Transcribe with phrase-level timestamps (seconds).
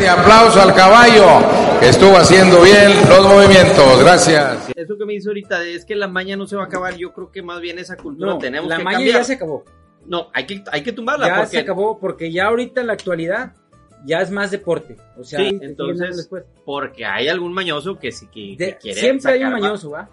[0.00, 4.00] Fuerte aplauso al caballo que estuvo haciendo bien los movimientos.
[4.02, 4.70] Gracias.
[4.74, 6.96] Eso que me hizo ahorita es que la maña no se va a acabar.
[6.96, 9.18] Yo creo que más bien esa cultura No, tenemos la que maña cambiar.
[9.18, 9.62] ya se acabó.
[10.06, 11.26] No, hay que, hay que tumbarla.
[11.28, 13.52] Ya porque, se acabó porque ya ahorita en la actualidad
[14.06, 14.96] ya es más deporte.
[15.18, 16.44] O sea, Sí, entonces, después.
[16.64, 20.08] porque hay algún mañoso que sí que, De- que quiere siempre hay un mañoso, ¿va?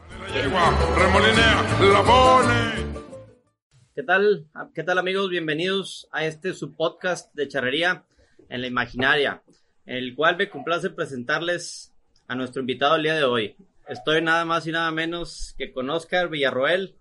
[3.95, 4.47] ¿Qué tal?
[4.75, 5.29] ¿Qué tal amigos?
[5.29, 8.04] Bienvenidos a este su podcast de charrería
[8.49, 9.41] en la imaginaria,
[9.88, 11.94] el cual me complace presentarles
[12.27, 13.55] a nuestro invitado el día de hoy.
[13.88, 16.96] Estoy nada más y nada menos que con Oscar Villarroel,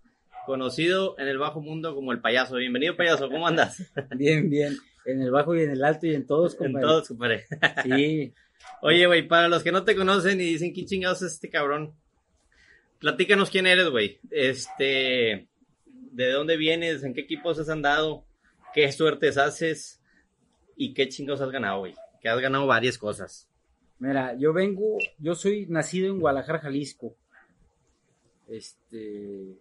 [0.47, 2.55] conocido en el bajo mundo como el payaso.
[2.55, 3.83] Bienvenido payaso, ¿cómo andas?
[4.17, 4.77] Bien, bien.
[5.05, 6.87] En el bajo y en el alto y en todos, en compadre.
[6.87, 7.45] todo, compadre.
[7.83, 8.33] Sí.
[8.83, 11.93] Oye, güey, para los que no te conocen y dicen quién chingados es este cabrón,
[13.01, 14.21] platícanos quién eres, güey.
[14.31, 15.49] Este,
[15.85, 18.25] de dónde vienes, en qué equipos has andado,
[18.75, 20.01] qué suertes haces
[20.77, 21.95] y qué chingados has ganado, güey.
[22.27, 23.49] Que has ganado varias cosas.
[24.01, 27.15] Mira, yo vengo, yo soy nacido en Guadalajara, Jalisco.
[28.49, 29.57] Este,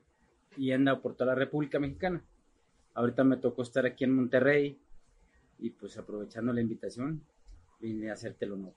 [0.58, 2.24] y he andado por toda la República Mexicana.
[2.96, 4.80] Ahorita me tocó estar aquí en Monterrey
[5.60, 7.22] y pues aprovechando la invitación
[7.80, 8.74] vine a hacerte el honor.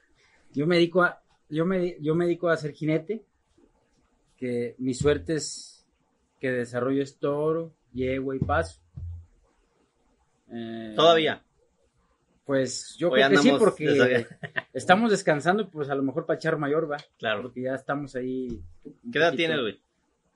[0.52, 3.24] Yo me dedico a, yo me, yo me dedico a ser jinete,
[4.36, 5.86] que mi suerte es
[6.38, 8.82] que desarrollo es toro, yegua y paso.
[10.50, 11.42] Eh, Todavía.
[12.48, 14.26] Pues yo Hoy creo que sí, porque
[14.72, 16.96] estamos descansando, pues a lo mejor para echar mayor, va.
[17.18, 17.42] Claro.
[17.42, 18.62] Porque ya estamos ahí.
[19.12, 19.78] ¿Qué edad tienes, güey?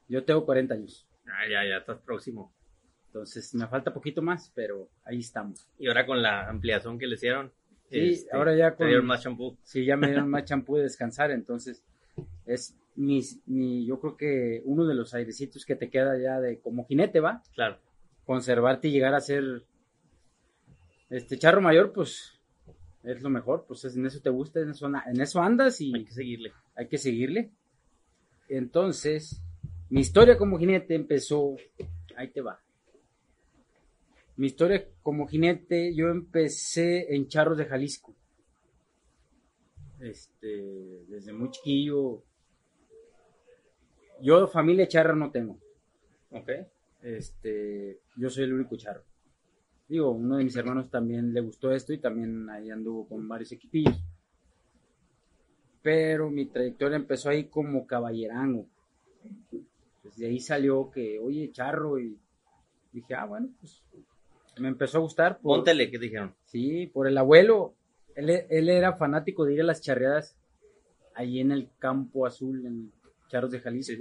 [0.09, 1.09] Yo tengo 40 años.
[1.27, 2.53] Ah, ya, ya estás próximo.
[3.07, 5.67] Entonces me falta poquito más, pero ahí estamos.
[5.79, 7.51] Y ahora con la ampliación que le hicieron.
[7.89, 8.87] Sí, este, ahora ya te con.
[8.89, 9.57] dieron más champú.
[9.63, 11.83] Sí, ya me dieron más champú de descansar, entonces
[12.45, 16.61] es mi, mi, yo creo que uno de los airecitos que te queda ya de
[16.61, 17.79] como jinete, va, Claro.
[18.27, 19.65] conservarte y llegar a ser
[21.13, 22.39] este charro mayor, pues
[23.05, 25.95] es lo mejor, pues es- en eso te gusta, en eso, en eso andas y
[25.95, 26.53] Hay que seguirle.
[26.75, 27.51] hay que seguirle.
[28.49, 29.41] Entonces,
[29.91, 31.57] mi historia como jinete empezó,
[32.17, 32.61] ahí te va.
[34.37, 38.15] Mi historia como jinete, yo empecé en Charros de Jalisco.
[40.01, 42.23] Este, desde muy chiquillo.
[44.21, 45.59] Yo familia charra no tengo.
[46.31, 46.51] Ok.
[47.03, 49.03] Este, yo soy el único charro.
[49.93, 53.53] Digo, uno de mis hermanos también le gustó esto y también ahí anduvo con varios
[53.53, 54.03] equipillos.
[55.83, 58.67] Pero mi trayectoria empezó ahí como caballerango.
[60.03, 62.17] Pues de ahí salió que, oye, charro, y
[62.91, 63.83] dije, ah, bueno, pues
[64.59, 65.39] me empezó a gustar.
[65.41, 66.35] por- Póntele, ¿qué dijeron?
[66.47, 67.75] Sí, por el abuelo.
[68.15, 70.39] Él, él era fanático de ir a las charreadas
[71.15, 72.91] ahí en el campo azul, en
[73.29, 73.93] Charros de Jalisco.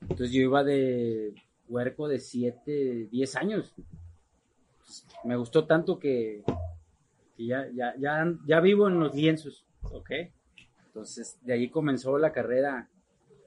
[0.00, 1.34] Entonces yo iba de
[1.68, 3.74] huerco de 7, 10 años.
[4.86, 6.42] Pues, me gustó tanto que,
[7.36, 9.66] que ya, ya, ya, ya vivo en los lienzos.
[9.82, 10.10] Ok.
[10.86, 12.88] Entonces de ahí comenzó la carrera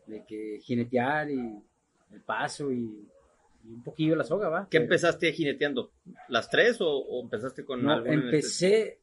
[0.05, 1.39] de que jinetear y
[2.11, 3.07] el paso y,
[3.63, 4.63] y un poquillo la soga, ¿va?
[4.69, 5.91] ¿Qué Pero- empezaste jineteando?
[6.27, 8.99] ¿Las tres o, o empezaste con No, empecé,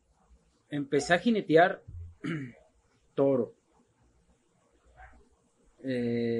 [0.70, 1.82] empecé a jinetear
[3.14, 3.54] toro.
[5.82, 6.35] Eh,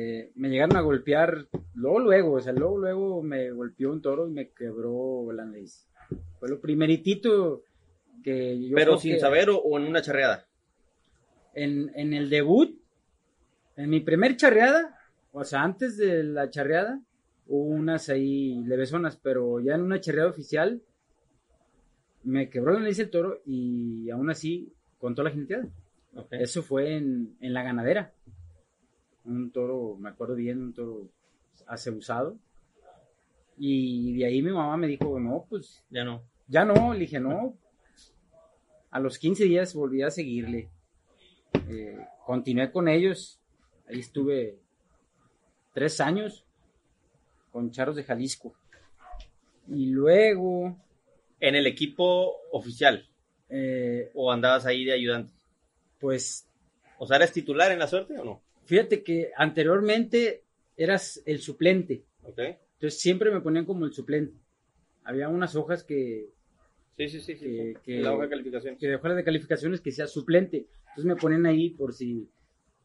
[0.46, 4.30] me llegaron a golpear, luego, luego, o sea, luego, luego me golpeó un toro y
[4.30, 5.88] me quebró la nariz.
[6.38, 7.64] Fue lo primeritito
[8.22, 10.46] que yo Pero sin que saber o, o en una charreada.
[11.54, 12.78] En, en el debut,
[13.76, 14.96] en mi primer charreada,
[15.32, 17.00] o sea, antes de la charreada,
[17.48, 20.80] hubo unas ahí levesonas, pero ya en una charreada oficial
[22.22, 25.66] me quebró la nariz el toro y aún así contó la jineteada.
[26.14, 26.28] Ok.
[26.32, 28.12] Eso fue en, en la ganadera.
[29.26, 31.08] Un toro, me acuerdo bien, un toro
[31.66, 32.36] acebusado.
[33.58, 36.22] Y de ahí mi mamá me dijo, no, pues Ya no.
[36.46, 37.56] ya no, le dije, no.
[38.90, 40.70] A los 15 días volví a seguirle.
[41.68, 43.40] Eh, continué con ellos.
[43.88, 44.58] Ahí estuve
[45.72, 46.44] tres años
[47.50, 48.54] con Charros de Jalisco.
[49.68, 50.76] Y luego,
[51.40, 53.06] ¿En el equipo oficial
[53.50, 55.32] eh, o andabas ahí de ayudante?
[56.00, 56.48] pues
[56.98, 58.42] O sea, ¿eres titular en la suerte o no?
[58.66, 60.42] Fíjate que anteriormente
[60.76, 62.02] eras el suplente.
[62.22, 62.38] Ok.
[62.38, 64.34] Entonces siempre me ponían como el suplente.
[65.04, 66.28] Había unas hojas que,
[66.96, 67.34] Sí, sí, sí.
[67.36, 67.80] Que- sí.
[67.84, 68.76] que- La hoja de calificación.
[68.76, 70.66] que de hojas de calificaciones que sea suplente.
[70.88, 72.28] Entonces me ponían ahí por si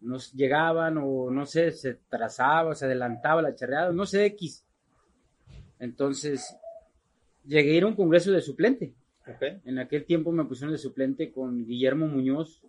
[0.02, 4.66] nos llegaban o no sé, se trazaba, se adelantaba la charreada, no sé, X.
[5.80, 6.56] Entonces
[7.46, 8.94] llegué a ir a un congreso de suplente.
[9.28, 9.44] Ok.
[9.66, 12.62] En aquel tiempo me pusieron de suplente con Guillermo Muñoz.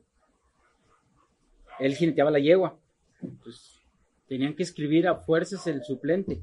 [1.80, 2.78] Él jineteaba la yegua.
[3.22, 3.80] Entonces,
[4.26, 6.42] tenían que escribir a fuerzas el suplente.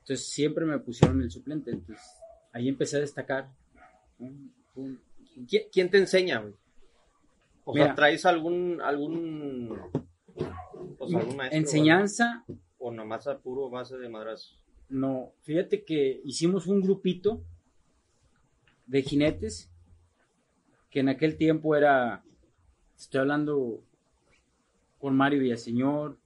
[0.00, 1.70] Entonces, siempre me pusieron el suplente.
[1.72, 2.04] Entonces,
[2.52, 3.50] ahí empecé a destacar.
[5.72, 6.54] ¿Quién, te enseña, güey?
[7.64, 7.94] O sea, Mira.
[7.94, 9.76] ¿traes algún, algún,
[11.00, 11.58] algún maestro?
[11.58, 12.44] Enseñanza,
[12.78, 14.58] O, o nomás a puro base de madrazos.
[14.88, 15.32] no.
[15.42, 17.42] Fíjate que hicimos un grupito
[18.86, 19.70] de jinetes
[20.90, 22.24] que en aquel tiempo era,
[22.96, 23.82] estoy hablando
[25.06, 26.18] con Mario Villaseñor,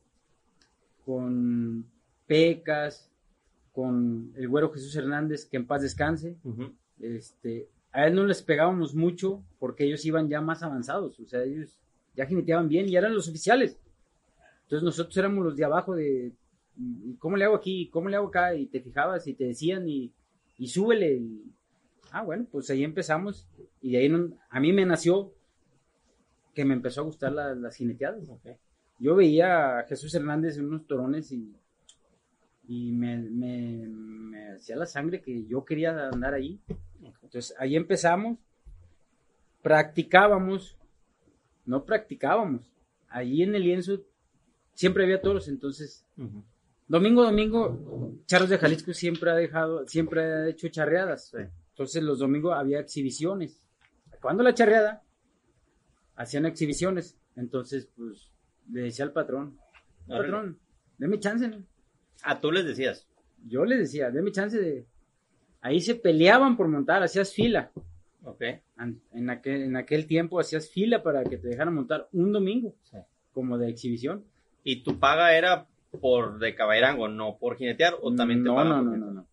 [1.04, 1.84] con
[2.26, 3.10] Pecas,
[3.72, 6.38] con el güero Jesús Hernández, que en paz descanse.
[6.98, 11.42] Este, a él no les pegábamos mucho porque ellos iban ya más avanzados, o sea,
[11.42, 11.78] ellos
[12.16, 13.76] ya jineteaban bien y eran los oficiales.
[14.62, 16.32] Entonces nosotros éramos los de abajo de,
[16.78, 17.90] "¿Y ¿cómo le hago aquí?
[17.92, 18.54] ¿Cómo le hago acá?
[18.54, 20.10] Y te fijabas y te decían y,
[20.56, 21.16] y súbele.
[21.16, 21.52] y-
[22.12, 23.46] ah, bueno, pues ahí empezamos
[23.82, 25.34] y de ahí no- a mí me nació
[26.54, 28.28] que me empezó a gustar la- las jineteadas.
[29.00, 31.56] Yo veía a Jesús Hernández en unos torones y,
[32.68, 36.60] y me, me, me hacía la sangre que yo quería andar ahí.
[37.22, 38.38] Entonces ahí empezamos,
[39.62, 40.76] practicábamos,
[41.64, 42.70] no practicábamos.
[43.08, 44.02] Allí en el lienzo
[44.74, 46.06] siempre había toros, entonces
[46.86, 51.34] domingo domingo Charros de Jalisco siempre ha dejado, siempre ha hecho charreadas.
[51.70, 53.62] Entonces los domingos había exhibiciones.
[54.20, 55.02] Cuando la charreada
[56.16, 58.30] hacían exhibiciones, entonces pues
[58.72, 59.58] le decía al patrón,
[60.06, 60.24] Órale.
[60.24, 60.58] patrón,
[60.98, 61.62] deme chance, ¿no?
[62.22, 63.06] Ah, tú les decías.
[63.46, 64.86] Yo les decía, deme chance de...
[65.62, 67.70] Ahí se peleaban por montar, hacías fila.
[68.22, 68.42] Ok.
[69.14, 72.96] En aquel, en aquel tiempo hacías fila para que te dejaran montar un domingo, Sí.
[73.32, 74.24] como de exhibición.
[74.64, 75.66] ¿Y tu paga era
[76.00, 77.94] por de caballerango, no por jinetear?
[78.02, 79.26] ¿O también te no, no, no, no, no.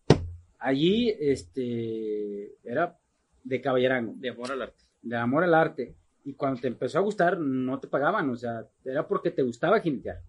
[0.58, 2.98] Allí, este, era
[3.44, 4.84] de caballerango, De amor al arte.
[5.02, 5.94] de amor al arte.
[6.28, 9.80] Y cuando te empezó a gustar, no te pagaban, o sea, era porque te gustaba
[9.80, 10.20] jinetear.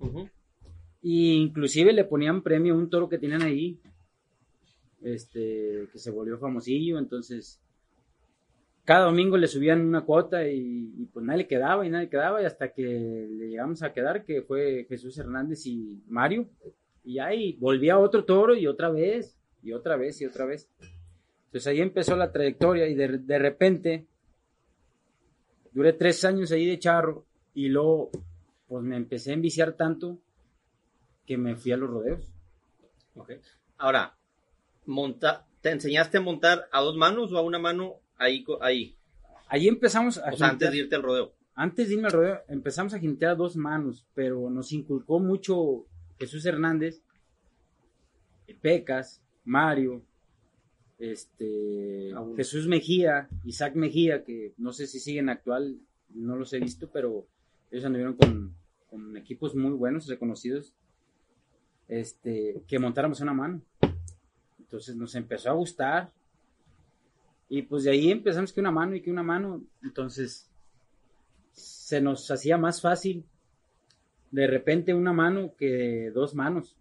[1.02, 3.78] Y inclusive le ponían premio a un toro que tenían ahí,
[5.02, 7.60] este, que se volvió famosillo, entonces
[8.86, 12.12] cada domingo le subían una cuota y, y pues nadie le quedaba y nadie le
[12.12, 16.48] quedaba y hasta que le llegamos a quedar, que fue Jesús Hernández y Mario,
[17.04, 20.70] y ahí volvía otro toro y otra vez, y otra vez y otra vez.
[21.48, 24.06] Entonces ahí empezó la trayectoria y de, de repente
[25.72, 28.12] duré tres años ahí de charro y luego
[28.68, 30.20] pues me empecé a enviciar tanto
[31.26, 32.28] que me fui a los rodeos.
[33.16, 33.32] Ok.
[33.78, 34.18] Ahora,
[34.86, 38.46] monta, ¿te enseñaste a montar a dos manos o a una mano ahí?
[38.62, 38.96] ahí?
[39.48, 41.34] Ahí empezamos a O sea, antes de irte al rodeo.
[41.56, 45.86] antes de irme al rodeo, empezamos a jintear a dos manos, pero nos inculcó mucho
[46.20, 47.02] Jesús Hernández,
[48.62, 50.04] Pecas, Mario,
[51.00, 52.36] este, Aún.
[52.36, 55.80] Jesús Mejía, Isaac Mejía, que no sé si siguen actual,
[56.10, 57.26] no los he visto, pero
[57.72, 58.56] ellos anduvieron con,
[58.90, 60.74] con equipos muy buenos, reconocidos,
[61.88, 63.62] este, que montáramos una mano.
[64.60, 66.12] Entonces nos empezó a gustar.
[67.48, 69.64] Y pues de ahí empezamos que una mano y que una mano.
[69.82, 70.48] Entonces
[71.54, 73.26] se nos hacía más fácil
[74.32, 76.76] de repente una mano que dos manos.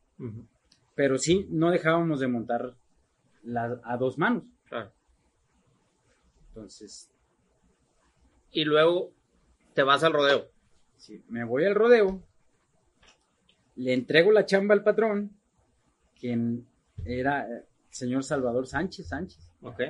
[0.95, 2.75] Pero sí, no dejábamos de montar
[3.43, 4.45] la- a dos manos.
[4.69, 4.93] Claro.
[6.49, 7.11] Entonces,
[8.51, 9.13] Y luego
[9.75, 10.51] te vas al rodeo.
[10.97, 12.23] si me voy al rodeo,
[13.77, 15.31] le entrego la chamba al patrón,
[16.19, 16.67] quien
[17.05, 19.53] era eh, el señor Salvador Sánchez Sánchez.
[19.63, 19.81] Ok.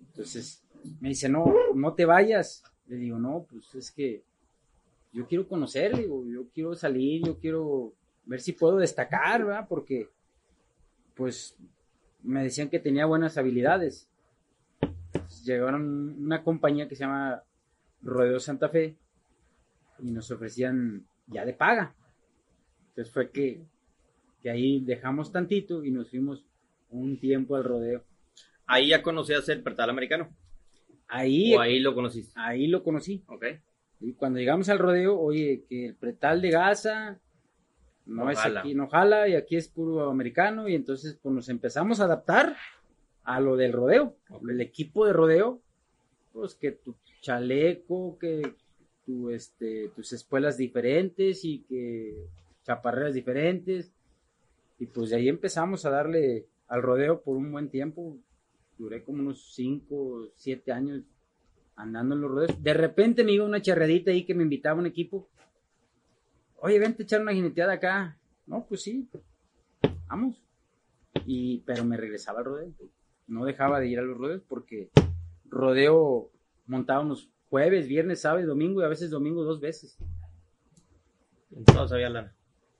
[0.00, 0.62] Entonces
[1.00, 2.62] me dice, no, no te vayas.
[2.86, 4.22] Le digo, no, pues es que
[5.12, 7.94] yo quiero conocer, digo, yo quiero salir, yo quiero
[8.26, 9.66] ver si puedo destacar, ¿verdad?
[9.68, 10.10] Porque,
[11.14, 11.56] pues,
[12.24, 14.08] me decían que tenía buenas habilidades.
[15.44, 17.42] Llegaron una compañía que se llama
[18.02, 18.96] Rodeo Santa Fe
[20.00, 21.94] y nos ofrecían ya de paga.
[22.88, 23.62] Entonces fue que,
[24.42, 26.44] que ahí dejamos tantito y nos fuimos
[26.90, 28.04] un tiempo al rodeo.
[28.66, 30.34] Ahí ya conocías el pertal americano.
[31.08, 32.32] Ahí, O ahí lo conociste.
[32.36, 33.22] ahí lo conocí.
[33.26, 33.44] Ok.
[34.00, 37.20] Y cuando llegamos al rodeo, oye, que el pretal de Gaza
[38.06, 38.60] no, No es jala.
[38.60, 42.56] aquí, no jala, y aquí es puro americano, y entonces pues nos empezamos a adaptar
[43.24, 44.16] a lo del rodeo.
[44.48, 45.60] El equipo de rodeo,
[46.32, 48.54] pues que tu chaleco, que
[49.06, 52.14] tu, este, tus espuelas diferentes y que
[52.64, 53.92] chaparreras diferentes.
[54.78, 58.18] Y pues de ahí empezamos a darle al rodeo por un buen tiempo.
[58.76, 61.02] Duré como unos 5, 7 años
[61.76, 62.62] andando en los rodeos.
[62.62, 65.28] De repente me iba una charreadita ahí que me invitaba un equipo.
[66.58, 68.18] Oye, vente a echar una jineteada acá.
[68.46, 69.08] No, pues sí.
[70.06, 70.42] Vamos.
[71.26, 72.72] Y, pero me regresaba al rodeo.
[73.26, 74.90] No dejaba de ir a los rodeos porque
[75.46, 76.30] rodeo
[76.66, 79.96] montábamos jueves, viernes, sábado y domingo y a veces domingo dos veces.
[81.54, 82.34] En todas había lana.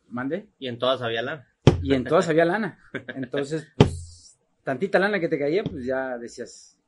[0.09, 0.49] ¿Mande?
[0.59, 1.49] Y en todas había lana.
[1.83, 2.78] Y en todas había lana.
[3.14, 6.78] Entonces, pues, tantita lana que te caía, pues ya decías,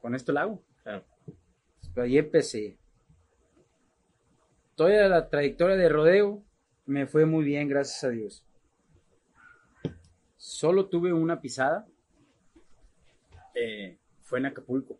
[0.00, 0.62] con esto la hago.
[0.82, 1.04] Claro.
[1.94, 2.79] Pues ahí empecé.
[4.80, 6.42] Toda la trayectoria de rodeo
[6.86, 8.46] me fue muy bien, gracias a Dios.
[10.38, 11.86] Solo tuve una pisada.
[13.54, 14.98] eh, fue en Acapulco.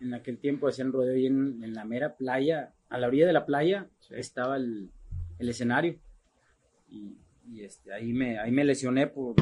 [0.00, 3.34] En aquel tiempo hacían rodeo y en, en la mera playa, a la orilla de
[3.34, 4.90] la playa, estaba el,
[5.38, 5.98] el escenario.
[6.88, 9.34] Y, y, este, ahí, me, ahí me lesioné por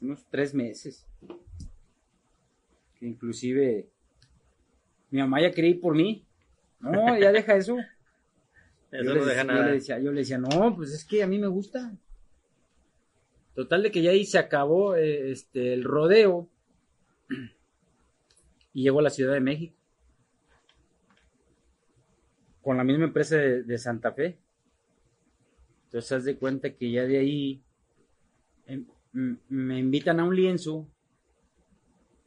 [0.00, 1.06] unos tres meses.
[3.00, 3.88] Inclusive
[5.12, 6.24] mi mamá ya quería ir por mí.
[6.80, 7.76] No, ya deja eso.
[8.90, 9.66] Eso yo, no le, deja yo nada.
[9.66, 11.92] le decía, yo le decía, no, pues es que a mí me gusta.
[13.54, 16.48] Total de que ya ahí se acabó eh, este, el rodeo
[18.72, 19.74] y llegó a la Ciudad de México
[22.62, 24.38] con la misma empresa de, de Santa Fe.
[25.84, 27.62] Entonces, haz de cuenta que ya de ahí
[28.66, 28.86] em,
[29.48, 30.86] me invitan a un lienzo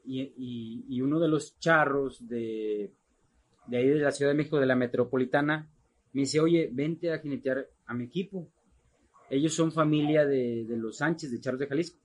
[0.06, 2.92] y, y- y uno de los charros de,
[3.72, 5.70] de ahí de la Ciudad de México, de la metropolitana,
[6.12, 8.50] me dice, oye, vente a jinetear a mi equipo.
[9.30, 11.98] Ellos son familia de, de los Sánchez, de Charros de Jalisco.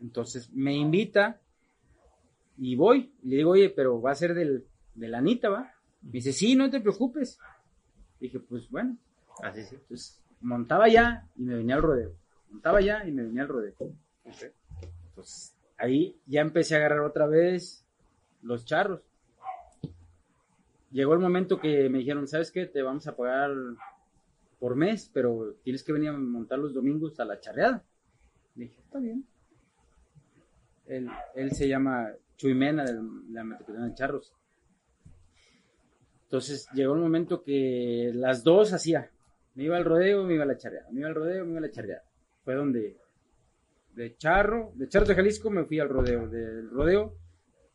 [0.00, 1.40] Entonces me invita
[2.56, 3.12] y voy.
[3.24, 5.74] Y le digo, oye, pero va a ser del, de la Anita, ¿va?
[6.02, 7.36] Me dice, sí, no te preocupes.
[8.20, 8.96] Dije, pues bueno.
[9.42, 9.74] Así sí.
[9.74, 12.12] Entonces montaba ya y me venía al rodeo.
[12.48, 13.74] Montaba ya y me venía al rodeo.
[15.16, 17.84] Pues ahí ya empecé a agarrar otra vez
[18.40, 19.00] los charros.
[20.94, 22.66] Llegó el momento que me dijeron, ¿sabes qué?
[22.66, 23.50] Te vamos a pagar
[24.60, 27.82] por mes, pero tienes que venir a montar los domingos a la charreada.
[28.54, 29.26] Dije, está bien.
[30.86, 32.92] Él, él se llama Chuimena de
[33.32, 34.32] la Metropolitana de Charros.
[36.26, 39.10] Entonces llegó el momento que las dos hacía.
[39.56, 40.88] Me iba al rodeo, me iba a la charreada.
[40.92, 42.04] Me iba al rodeo, me iba a la charreada.
[42.44, 42.98] Fue donde
[43.96, 46.28] de Charro, de Charros de Jalisco me fui al rodeo.
[46.28, 47.16] Del rodeo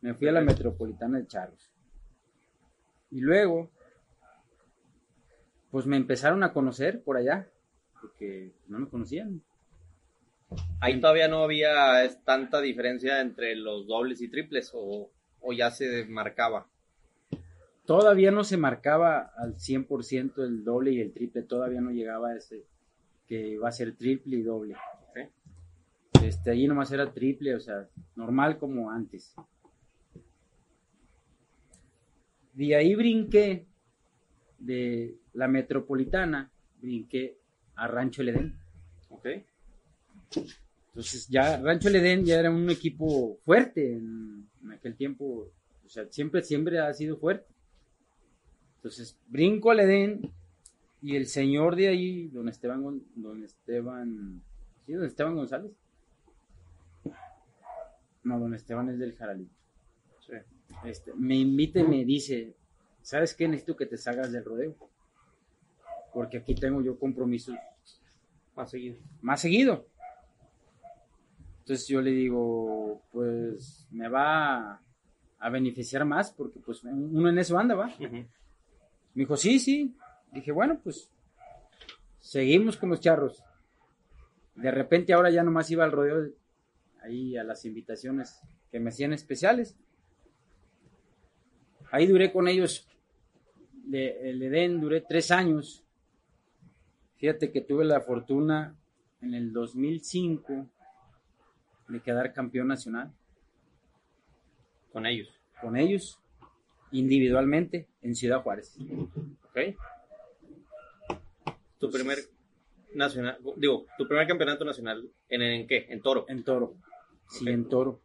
[0.00, 1.70] me fui a la Metropolitana de Charros.
[3.10, 3.70] Y luego,
[5.70, 7.48] pues me empezaron a conocer por allá,
[8.00, 9.42] porque no me conocían.
[10.80, 16.04] Ahí todavía no había tanta diferencia entre los dobles y triples o, o ya se
[16.06, 16.66] marcaba.
[17.84, 22.36] Todavía no se marcaba al 100% el doble y el triple, todavía no llegaba a
[22.36, 22.64] ese
[23.26, 24.76] que va a ser triple y doble.
[26.22, 29.34] Este, allí nomás era triple, o sea, normal como antes.
[32.52, 33.66] De ahí brinqué
[34.58, 37.38] de la metropolitana, brinqué
[37.76, 38.54] a Rancho El Edén.
[39.10, 39.26] Ok.
[40.88, 45.50] Entonces ya Rancho El Edén ya era un equipo fuerte en, en aquel tiempo,
[45.84, 47.46] o sea, siempre, siempre ha sido fuerte.
[48.76, 50.30] Entonces brinco al Edén
[51.02, 54.42] y el señor de ahí, don Esteban, don Esteban,
[54.84, 55.72] sí, don Esteban González.
[58.22, 59.59] No, don Esteban es del Jaralito.
[60.84, 62.54] Este, me invita y me dice,
[63.02, 63.46] ¿sabes qué?
[63.48, 64.74] Necesito que te salgas del rodeo.
[66.12, 67.54] Porque aquí tengo yo compromisos
[68.56, 68.96] Más seguido.
[69.20, 69.86] más seguido.
[71.60, 74.80] Entonces yo le digo, pues me va
[75.38, 77.92] a beneficiar más porque pues uno en eso anda, ¿va?
[78.00, 78.26] Me
[79.14, 79.94] dijo, sí, sí.
[80.32, 81.10] Dije, bueno, pues
[82.18, 83.42] seguimos con los charros.
[84.56, 86.32] De repente ahora ya nomás iba al rodeo
[87.02, 89.76] ahí a las invitaciones que me hacían especiales.
[91.90, 92.86] Ahí duré con ellos,
[93.84, 95.84] de, el Edén, duré tres años.
[97.16, 98.76] Fíjate que tuve la fortuna
[99.20, 100.66] en el 2005
[101.88, 103.12] de quedar campeón nacional
[104.92, 105.28] Con ellos.
[105.60, 106.18] con ellos
[106.92, 108.76] individualmente en Ciudad Juárez.
[109.44, 109.76] Ok.
[111.78, 112.18] Tu primer
[112.94, 115.86] nacional, digo, tu primer campeonato nacional, ¿en, en qué?
[115.88, 116.24] En toro.
[116.28, 116.74] En toro.
[117.28, 118.00] Sí, en toro.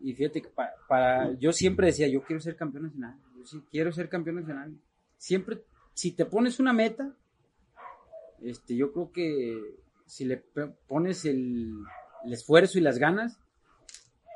[0.00, 3.16] Y fíjate que pa- para, yo siempre decía, yo quiero ser campeón nacional.
[3.48, 4.76] Sí quiero ser campeón nacional.
[5.16, 5.64] Siempre,
[5.94, 7.14] si te pones una meta,
[8.42, 10.36] este, yo creo que si le
[10.86, 11.82] pones el,
[12.24, 13.40] el esfuerzo y las ganas,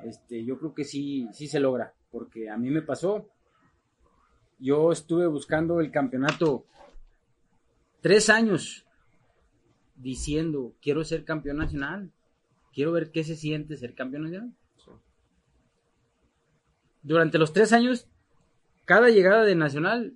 [0.02, 1.92] este, yo creo que sí, sí se logra.
[2.10, 3.28] Porque a mí me pasó.
[4.58, 6.64] Yo estuve buscando el campeonato
[8.00, 8.86] tres años
[9.96, 12.10] diciendo, quiero ser campeón nacional.
[12.72, 14.54] Quiero ver qué se siente ser campeón nacional.
[17.02, 18.08] Durante los tres años,
[18.84, 20.14] cada llegada de nacional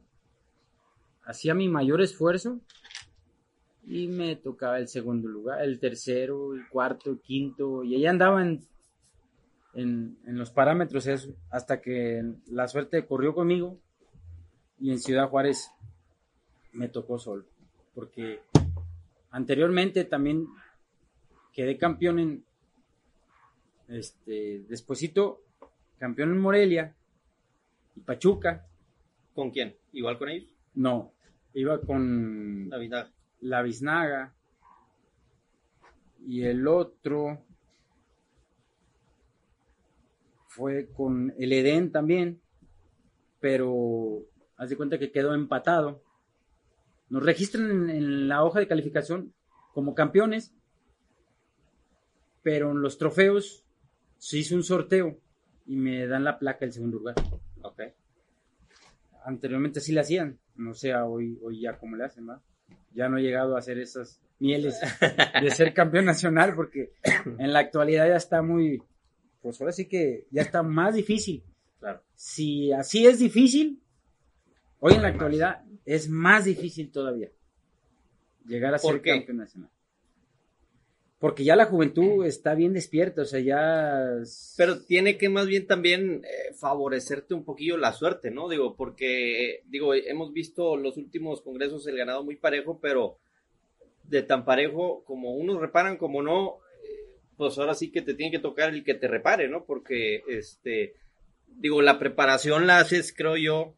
[1.25, 2.61] hacía mi mayor esfuerzo
[3.85, 8.43] y me tocaba el segundo lugar, el tercero, el cuarto, el quinto, y ahí andaba
[8.43, 8.67] en,
[10.25, 13.79] los parámetros eso, hasta que la suerte corrió conmigo
[14.81, 15.71] y en Ciudad Juárez
[16.73, 17.45] me tocó solo,
[17.95, 18.41] porque
[19.31, 20.49] anteriormente también
[21.53, 22.45] quedé campeón en
[23.89, 25.43] este despuesito
[25.99, 26.95] campeón en Morelia
[27.97, 28.67] y Pachuca.
[29.35, 29.77] ¿Con quién?
[29.93, 30.51] ¿Igual con ellos?
[30.75, 31.13] No,
[31.55, 33.11] iba con La Biznaga.
[33.41, 34.35] la Biznaga.
[36.27, 37.45] Y el otro
[40.49, 42.41] fue con el Edén también,
[43.41, 44.23] pero
[44.57, 46.03] haz de cuenta que quedó empatado.
[47.09, 49.33] Nos registran en, en la hoja de calificación
[49.73, 50.55] como campeones,
[52.43, 53.65] pero en los trofeos
[54.19, 55.19] se hizo un sorteo
[55.67, 57.15] y me dan la placa del segundo lugar.
[59.25, 62.41] Anteriormente sí la hacían, no sé hoy, hoy ya cómo le hacen, ¿va?
[62.93, 64.81] Ya no he llegado a hacer esas mieles
[65.43, 66.93] de ser campeón nacional porque
[67.39, 68.81] en la actualidad ya está muy,
[69.43, 71.43] pues ahora sí que ya está más difícil.
[71.81, 72.03] Claro.
[72.15, 73.83] Si así es difícil,
[74.79, 77.31] hoy en la actualidad es más difícil todavía
[78.47, 79.11] llegar a ¿Por ser qué?
[79.11, 79.71] campeón nacional.
[81.19, 84.23] Porque ya la juventud está bien despierta, o sea, ya...
[84.57, 88.51] Pero tiene que más bien también eh, favorecerte un poquillo la suerte, ¿no?
[88.51, 93.19] Digo, porque, digo, hemos visto los últimos congresos el ganado muy parejo, pero
[94.05, 96.59] de tan parejo como unos reparan como no,
[97.37, 99.65] pues ahora sí que te tiene que tocar el que te repare, ¿no?
[99.65, 100.95] Porque, este,
[101.47, 103.75] digo, la preparación la haces, creo yo,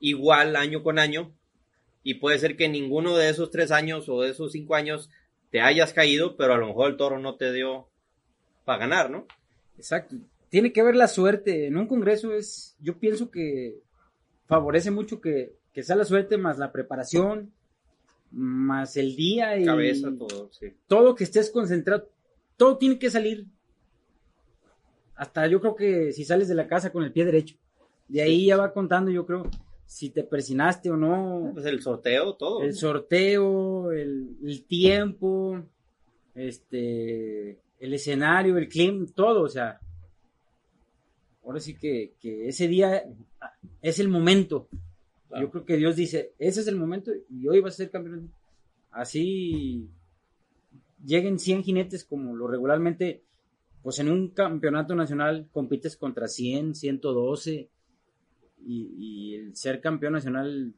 [0.00, 1.34] igual año con año,
[2.02, 5.10] y puede ser que ninguno de esos tres años o de esos cinco años
[5.50, 7.88] te hayas caído, pero a lo mejor el toro no te dio
[8.64, 9.26] para ganar, ¿no?
[9.76, 10.16] Exacto.
[10.48, 11.66] Tiene que ver la suerte.
[11.66, 13.80] En un congreso es, yo pienso que
[14.46, 17.52] favorece mucho que, que sea la suerte más la preparación,
[18.30, 20.74] más el día y Cabeza, todo, sí.
[20.86, 22.08] todo que estés concentrado.
[22.56, 23.46] Todo tiene que salir.
[25.14, 27.56] Hasta yo creo que si sales de la casa con el pie derecho.
[28.08, 29.50] De ahí ya va contando, yo creo,
[29.86, 31.52] si te persinaste o no.
[31.54, 32.62] Pues el sorteo, todo.
[32.62, 35.62] El sorteo, el, el tiempo,
[36.34, 39.80] este, el escenario, el clima, todo, o sea.
[41.44, 43.04] Ahora sí que, que ese día
[43.80, 44.68] es el momento.
[45.28, 45.46] Claro.
[45.46, 48.32] Yo creo que Dios dice, ese es el momento y hoy vas a ser campeón.
[48.90, 49.88] Así
[51.04, 53.22] lleguen 100 jinetes como lo regularmente,
[53.82, 57.70] pues en un campeonato nacional compites contra 100, 112
[58.66, 60.74] y, y el ser campeón nacional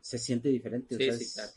[0.00, 0.94] se siente diferente.
[0.94, 1.50] o Sí, sea, sí, claro.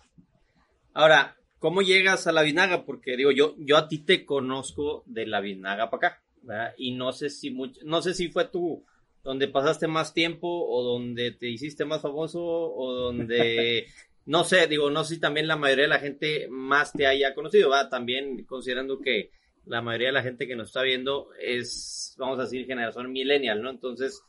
[0.93, 2.85] Ahora, ¿cómo llegas a la Vinaga?
[2.85, 6.73] Porque digo, yo, yo a ti te conozco de la Vinaga para acá, ¿verdad?
[6.77, 8.83] Y no sé si mucho, no sé si fue tú
[9.23, 13.85] donde pasaste más tiempo o donde te hiciste más famoso o donde
[14.25, 17.33] no sé, digo, no sé si también la mayoría de la gente más te haya
[17.33, 19.31] conocido, va también considerando que
[19.65, 23.61] la mayoría de la gente que nos está viendo es, vamos a decir, generación millennial,
[23.61, 23.69] ¿no?
[23.69, 24.23] Entonces,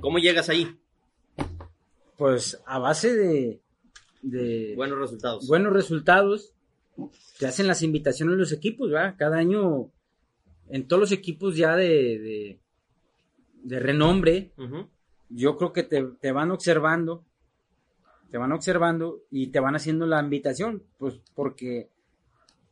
[0.00, 0.78] ¿cómo llegas ahí?
[2.16, 3.60] Pues a base de,
[4.22, 5.46] de Buenos resultados.
[5.46, 6.52] buenos resultados,
[7.38, 9.14] te hacen las invitaciones los equipos, ¿verdad?
[9.18, 9.90] Cada año,
[10.68, 12.60] en todos los equipos ya de, de,
[13.62, 14.52] de renombre,
[15.28, 17.24] yo creo que te, te van observando,
[18.30, 21.90] te van observando y te van haciendo la invitación, pues porque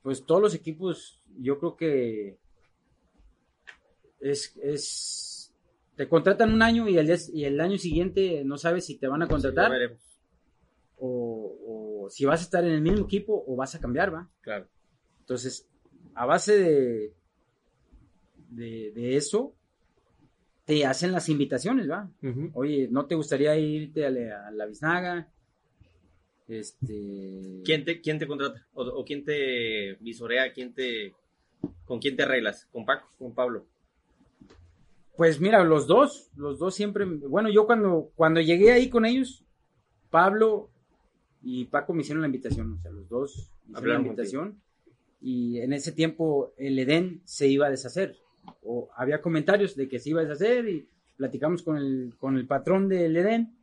[0.03, 2.39] pues todos los equipos yo creo que
[4.21, 5.34] es, es
[5.97, 9.07] te contratan un año y el, des- y el año siguiente no sabes si te
[9.07, 9.99] van a contratar veremos.
[10.97, 14.29] o, o si vas a estar en el mismo equipo o vas a cambiar, ¿va?
[14.41, 14.67] Claro.
[15.21, 15.69] Entonces,
[16.15, 17.13] a base de,
[18.51, 19.55] de, de eso,
[20.65, 22.11] te hacen las invitaciones, ¿va?
[22.55, 25.29] Oye, ¿no te gustaría irte a la, a la biznaga?
[26.49, 27.63] Este...
[27.65, 28.67] ¿Quién te, quién te contrata?
[28.75, 30.53] O, o quién te visorea?
[30.53, 31.15] ¿Quién te,
[31.87, 32.67] ¿Con quién te arreglas?
[32.67, 33.09] ¿Con Paco?
[33.19, 33.67] ¿Con Pablo?
[35.17, 39.45] Pues mira, los dos, los dos siempre, bueno, yo cuando, cuando llegué ahí con ellos,
[40.11, 40.71] Pablo
[41.43, 44.61] y Paco me hicieron la invitación, o sea, los dos me hicieron la invitación
[45.21, 48.17] y en ese tiempo el Edén se iba a deshacer,
[48.63, 52.47] o había comentarios de que se iba a deshacer y platicamos con el, con el
[52.47, 53.55] patrón del Edén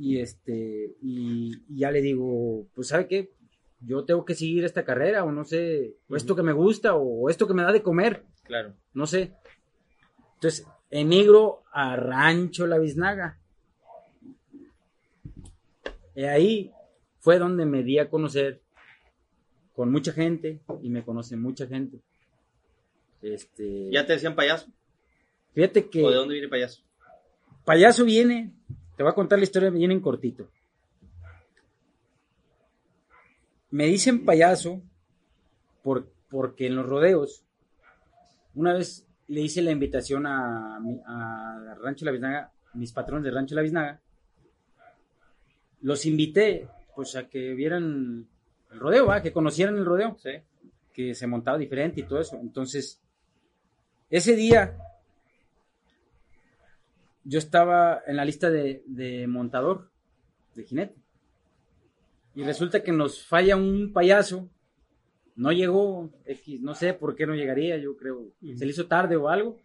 [0.00, 3.30] y este, y, y ya le digo, pues sabe qué,
[3.80, 7.30] yo tengo que seguir esta carrera o no sé, o esto que me gusta o
[7.30, 8.74] esto que me da de comer, Claro.
[8.94, 9.34] no sé.
[10.38, 13.40] Entonces, emigro a Rancho La Biznaga.
[16.14, 16.72] Y ahí
[17.18, 18.62] fue donde me di a conocer
[19.74, 21.98] con mucha gente y me conoce mucha gente.
[23.20, 24.68] Este, ¿Ya te decían payaso?
[25.54, 26.82] fíjate que ¿O de dónde viene payaso?
[27.64, 28.52] payaso viene,
[28.96, 30.48] te voy a contar la historia viene en cortito.
[33.70, 34.80] Me dicen payaso
[35.82, 37.44] por, porque en los rodeos,
[38.54, 43.54] una vez le hice la invitación a, a Rancho La Biznaga, mis patrones de Rancho
[43.54, 44.00] La Biznaga,
[45.82, 48.26] los invité pues a que vieran
[48.72, 49.22] el rodeo, ¿va?
[49.22, 50.30] que conocieran el rodeo Sí.
[50.92, 52.36] que se montaba diferente y todo eso.
[52.36, 53.00] Entonces,
[54.10, 54.76] ese día
[57.24, 59.90] yo estaba en la lista de, de montador,
[60.54, 60.96] de jinete.
[62.34, 64.48] Y resulta que nos falla un payaso.
[65.38, 68.26] No llegó, X, no sé por qué no llegaría, yo creo.
[68.56, 69.56] Se le hizo tarde o algo.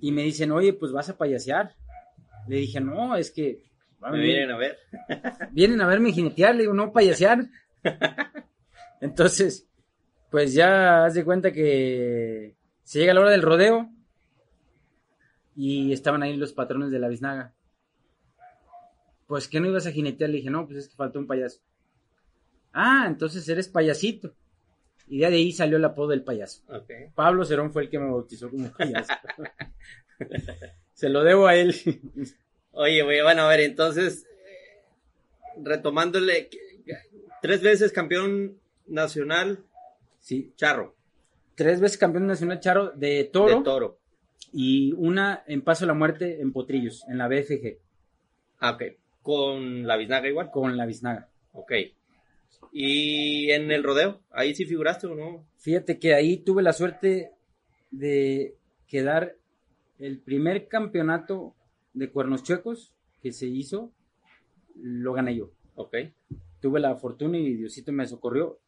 [0.00, 1.74] Y me dicen, oye, pues vas a payasear.
[2.48, 3.62] Le dije, no, es que...
[4.02, 4.78] va a Me vienen a ver.
[5.52, 7.46] vienen a verme jinetear, le digo, no payasear.
[9.02, 9.68] Entonces,
[10.30, 13.90] pues ya haz de cuenta que se llega la hora del rodeo
[15.54, 17.52] y estaban ahí los patrones de la biznaga.
[19.26, 21.60] Pues que no ibas a jinetear, le dije, no, pues es que faltó un payaso.
[22.72, 24.34] Ah, entonces eres payasito.
[25.08, 26.62] Y de ahí salió el apodo del payaso.
[27.14, 29.12] Pablo Cerón fue el que me bautizó como payaso.
[30.94, 31.74] Se lo debo a él.
[32.72, 34.26] Oye, güey, bueno, a ver, entonces,
[35.62, 36.48] retomándole,
[37.42, 39.64] tres veces campeón nacional,
[40.22, 40.94] Sí, charro,
[41.54, 43.58] tres veces campeón nacional charo de toro.
[43.58, 43.98] de toro.
[44.52, 47.78] y una en Paso a la Muerte en Potrillos, en la BFG,
[48.58, 48.82] Ah, ok.
[49.22, 50.50] Con la biznaga igual.
[50.50, 51.28] con la biznaga.
[51.52, 51.72] Ok.
[52.72, 54.20] ¿Y en el rodeo?
[54.30, 55.44] ¿Ahí sí figuraste o no?
[55.56, 57.32] Fíjate que ahí tuve la suerte
[57.90, 58.54] de
[58.86, 59.36] quedar
[59.98, 61.54] el primer campeonato
[61.94, 63.92] de cuernos chuecos que se hizo,
[64.76, 65.50] lo gané yo.
[65.74, 65.96] Ok,
[66.60, 68.58] Tuve la fortuna y Diosito me socorrió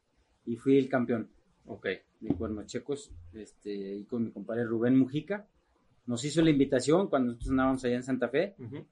[0.47, 1.29] y fui el campeón
[1.67, 1.85] ok.
[2.21, 5.47] de cuernos checos, este, y con mi compadre Rubén Mujica.
[6.07, 8.55] Nos hizo la invitación cuando nosotros andábamos allá en Santa Fe.
[8.57, 8.85] Ujú.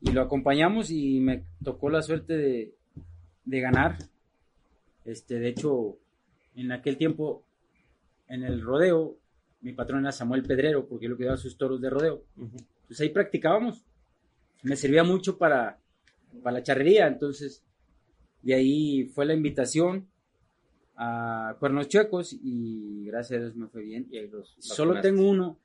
[0.00, 2.74] y lo acompañamos y me tocó la suerte de,
[3.44, 3.98] de ganar.
[5.06, 5.98] Este, de hecho,
[6.54, 7.44] en aquel tiempo,
[8.28, 9.16] en el rodeo,
[9.60, 12.24] mi patrón era Samuel Pedrero, porque lo cuidaba sus toros de rodeo.
[12.36, 12.56] Ujú.
[12.86, 13.84] Pues ahí practicábamos.
[14.62, 15.78] Me servía mucho para,
[16.42, 17.62] para la charrería, entonces
[18.42, 20.08] de ahí fue la invitación
[20.96, 24.06] a Cuernos Chuecos y gracias a Dios me fue bien.
[24.10, 25.58] Y ahí los Solo tengo uno.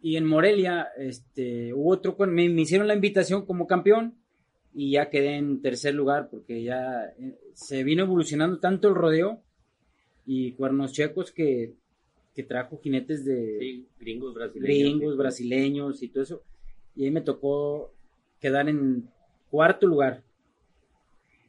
[0.00, 4.14] Y en Morelia, este, hubo otro, me, me hicieron la invitación como campeón
[4.74, 9.42] y ya quedé en tercer lugar porque ya eh, se vino evolucionando tanto el rodeo
[10.26, 11.74] y cuernos checos que,
[12.34, 14.68] que trajo jinetes de Sí, gringos brasileños.
[14.78, 16.42] gringos, brasileños y todo eso.
[16.94, 17.94] Y ahí me tocó
[18.40, 19.08] quedar en
[19.50, 20.22] cuarto lugar,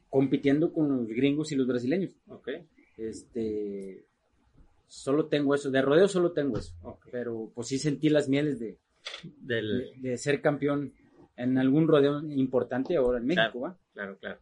[0.08, 2.12] compitiendo con los gringos y los brasileños.
[2.28, 2.48] Ok,
[2.96, 4.04] Este,
[4.86, 7.06] solo tengo eso, de rodeo solo tengo eso, ok.
[7.12, 8.78] pero pues sí sentí las mieles de,
[9.40, 10.92] Del, de, de ser campeón
[11.40, 13.76] en algún rodeo importante ahora en México.
[13.94, 14.40] Claro, claro.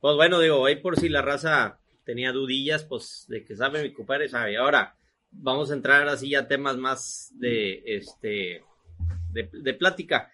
[0.00, 3.92] Pues bueno, digo, ahí por si la raza tenía dudillas, pues de que sabe mi
[3.92, 4.56] compadre, sabe.
[4.56, 4.96] Ahora,
[5.30, 8.64] vamos a entrar así a temas más de este
[9.30, 10.32] de, de plática.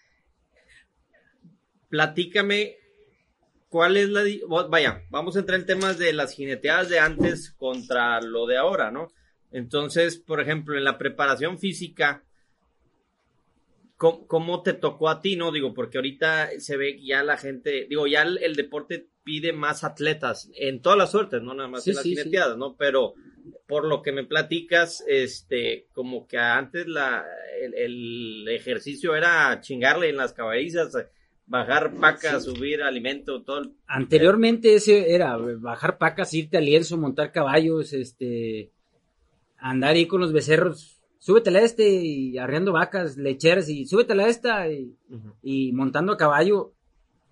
[1.88, 2.76] Platícame
[3.68, 4.22] cuál es la
[4.68, 8.90] vaya, vamos a entrar en temas de las jineteadas de antes contra lo de ahora,
[8.90, 9.12] ¿no?
[9.50, 12.22] Entonces, por ejemplo, en la preparación física,
[13.98, 15.52] ¿Cómo, cómo te tocó a ti, no?
[15.52, 19.52] Digo, porque ahorita se ve que ya la gente, digo, ya el, el deporte pide
[19.52, 22.16] más atletas en todas las suertes, no nada más Sí, en las sí,
[22.56, 22.76] ¿no?
[22.76, 23.14] Pero
[23.66, 27.24] por lo que me platicas, este, como que antes la,
[27.60, 30.96] el, el ejercicio era chingarle en las caballerizas,
[31.46, 33.58] bajar pacas, subir alimento, todo.
[33.62, 38.70] el- Anteriormente ese era bajar pacas, irte al lienzo, montar caballos, este,
[39.58, 44.28] andar ahí con los becerros, súbetela a este y arreando vacas, lecheras y súbetela a
[44.28, 44.94] esta y,
[45.42, 46.72] y montando a caballo,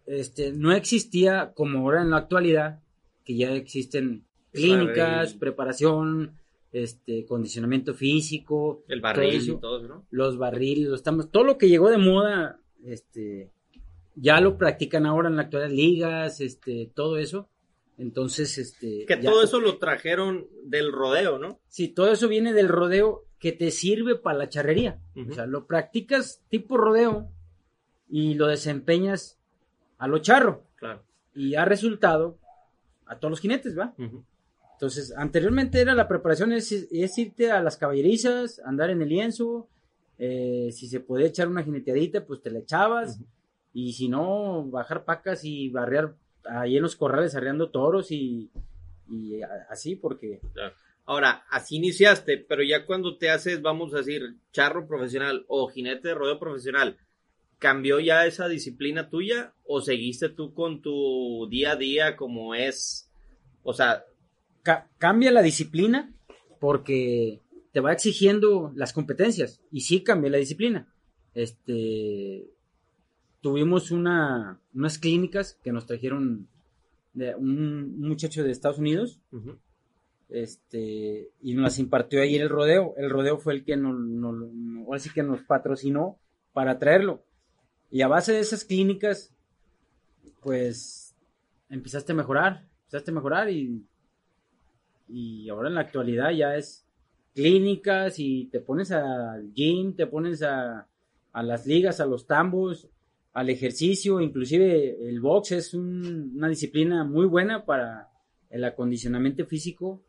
[0.06, 2.80] este, no existía como ahora en la actualidad,
[3.24, 6.32] que ya existen clínicas, preparación,
[6.72, 9.52] este, condicionamiento físico, El todo barril eso.
[9.52, 10.06] y todo ¿no?
[10.10, 13.50] los barriles, los estamos, todo lo que llegó de moda, este,
[14.14, 17.48] ya lo practican ahora en la actualidad ligas, este, todo eso.
[17.98, 21.60] Entonces, este, Que ya- todo eso lo trajeron del rodeo, ¿no?
[21.68, 24.98] sí, todo eso viene del rodeo que te sirve para la charrería.
[25.14, 25.30] Ujú.
[25.30, 27.28] O sea, lo practicas tipo rodeo
[28.08, 29.36] y lo desempeñas
[29.98, 31.02] a lo charro Claro.
[31.34, 32.38] y ha resultado
[33.06, 33.94] a todos los jinetes, ¿va?
[34.72, 39.68] Entonces, anteriormente era la preparación, es, es irte a las caballerizas, andar en el lienzo,
[40.18, 43.20] eh, si se podía echar una jineteadita, pues te la echabas,
[43.72, 48.50] y si no, bajar pacas y barrear ahí en los corrales, arreando toros y,
[49.10, 50.74] y así, porque Claro.
[51.06, 56.08] Ahora, así iniciaste, pero ya cuando te haces, vamos a decir, charro profesional o jinete
[56.08, 56.98] de rodeo profesional,
[57.58, 63.08] ¿cambió ya esa disciplina tuya o seguiste tú con tu día a día como es?
[63.62, 64.04] O sea,
[64.62, 66.12] ca- cambia la disciplina
[66.60, 67.40] porque
[67.72, 70.92] te va exigiendo las competencias y sí cambia la disciplina.
[71.34, 72.50] Este
[73.42, 76.48] tuvimos una, unas clínicas que nos trajeron
[77.12, 79.20] de un muchacho de Estados Unidos
[80.28, 82.94] este y nos impartió ahí el rodeo.
[82.96, 84.50] El rodeo fue el que nos, nos-
[84.86, 86.18] ahora sí que nos patrocinó
[86.52, 87.22] para traerlo.
[87.90, 89.32] Y a base de esas clínicas,
[90.42, 91.14] pues
[91.68, 93.84] empezaste a mejorar, empezaste a mejorar y,
[95.08, 96.84] y ahora en la actualidad ya es
[97.34, 100.88] clínicas y te pones al gym, te pones a,
[101.32, 102.88] a las ligas, a los tambos,
[103.32, 108.08] al ejercicio, inclusive el box es un- una disciplina muy buena para
[108.50, 110.02] el acondicionamiento físico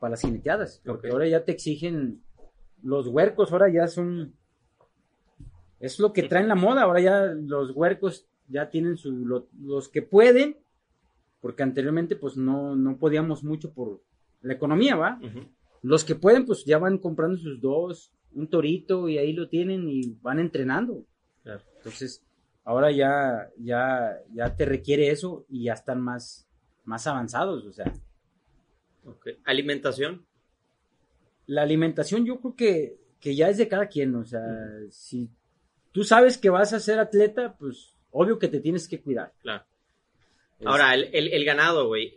[0.00, 2.22] para las jineteadas, porque ahora ya te exigen
[2.82, 4.34] los huercos, ahora ya son
[5.78, 9.88] es lo que traen la moda, ahora ya los huercos ya tienen su lo- los
[9.88, 10.56] que pueden,
[11.40, 14.02] porque anteriormente pues no no podíamos mucho por
[14.42, 15.18] la economía, ¿va?
[15.82, 19.88] Los que pueden, pues ya van comprando sus dos, un torito y ahí lo tienen
[19.88, 21.04] y van entrenando.
[21.42, 21.62] Claro.
[21.78, 22.22] Entonces,
[22.64, 26.46] ahora ya, ya, ya te requiere eso y ya están más,
[26.84, 27.64] más avanzados.
[27.64, 27.90] O sea,
[29.44, 30.26] Alimentación.
[31.46, 34.14] la alimentación yo creo que, que ya es de cada quien.
[34.14, 34.40] O sea,
[34.90, 35.28] si
[35.92, 39.32] tú sabes que vas a ser atleta, pues obvio que te tienes que cuidar.
[39.42, 39.64] Claro.
[40.58, 42.14] Es- Ahora, el, el- el ganado, güey.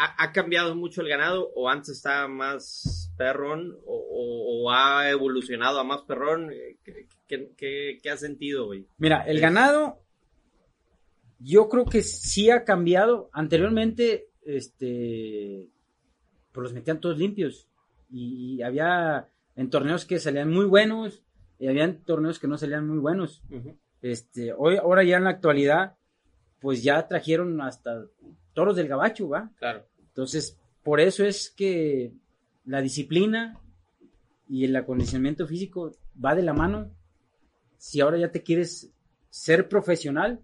[0.00, 5.10] ¿Ha, ha cambiado mucho el ganado o antes estaba más perrón o, o- o ha
[5.10, 6.50] evolucionado a más perrón?
[6.84, 8.86] ¿Qué, qué- qué- qué has sentido, güey?
[8.98, 10.00] Mira, el ganado,
[11.40, 13.28] yo creo que sí ha cambiado.
[13.32, 15.66] Anteriormente, este,
[16.52, 17.68] pues los metían todos limpios.
[18.10, 21.22] Y, y había en torneos que salían muy buenos
[21.58, 23.42] y había en torneos que no salían muy buenos.
[24.00, 25.96] Este, hoy, ahora ya en la actualidad,
[26.60, 28.04] pues ya trajeron hasta
[28.54, 29.50] toros del gabacho, ¿va?
[29.58, 29.84] Claro.
[30.00, 32.12] Entonces, por eso es que
[32.64, 33.60] la disciplina
[34.48, 35.92] y el acondicionamiento físico
[36.24, 36.90] va de la mano.
[37.76, 38.90] Si ahora ya te quieres
[39.30, 40.40] ser profesional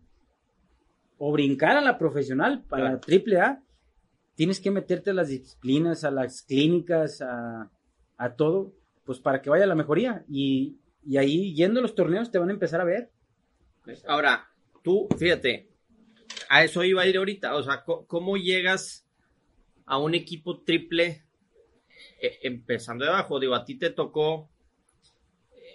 [1.18, 2.94] o brincar a la profesional para Claro.
[2.96, 3.62] la triple A,
[4.34, 7.70] tienes que meterte a las disciplinas, a las clínicas, a,
[8.16, 8.72] a todo,
[9.04, 10.24] pues para que vaya la mejoría.
[10.28, 13.10] Y, y ahí yendo a los torneos te van a empezar a ver.
[14.06, 14.48] Ahora,
[14.82, 15.68] tú, fíjate,
[16.48, 17.54] a eso iba a ir ahorita.
[17.54, 19.06] O sea, ¿cómo llegas
[19.86, 21.24] a un equipo triple
[22.20, 23.38] eh, empezando de abajo?
[23.38, 24.50] Digo, a ti te tocó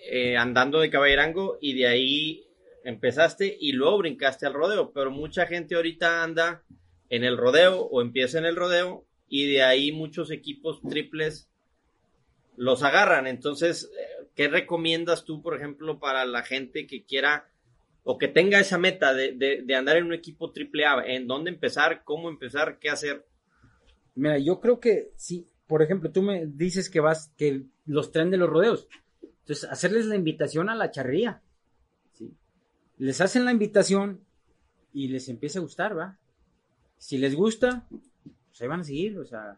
[0.10, 2.46] eh, andando de caballerango y de ahí
[2.84, 4.92] empezaste y luego brincaste al rodeo.
[4.92, 6.64] Pero mucha gente ahorita anda
[7.10, 11.50] en el rodeo o empieza en el rodeo y de ahí muchos equipos triples
[12.58, 13.28] los agarran.
[13.28, 17.50] Entonces, eh, ¿qué recomiendas tú, por ejemplo, para la gente que quiera
[18.04, 21.04] o que tenga esa meta de, de- de andar en un equipo triple A?
[21.06, 22.04] ¿En dónde empezar?
[22.04, 22.80] ¿Cómo empezar?
[22.80, 23.26] ¿Qué hacer?
[24.16, 28.32] Mira, yo creo que sí, por ejemplo, tú me dices que vas, que los traen
[28.32, 28.88] de los rodeos.
[29.22, 31.42] Entonces, hacerles la invitación a la charrería.
[32.14, 32.34] ¿sí?
[32.98, 34.22] Les hacen la invitación
[34.92, 36.18] y les empieza a gustar, ¿va?
[37.00, 39.58] Si les gusta, pues ahí van a seguir, o sea,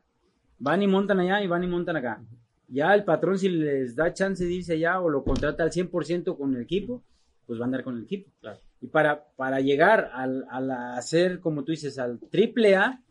[0.59, 2.23] van y montan allá y van y montan acá.
[2.69, 6.37] Ya el patrón, si les da chance de irse allá o lo contrata al 100%
[6.37, 7.03] con el equipo,
[7.45, 8.29] pues va a andar con el equipo.
[8.39, 8.59] Claro.
[8.79, 13.01] Y para, para llegar al, a la- hacer, como tú dices, al triple A,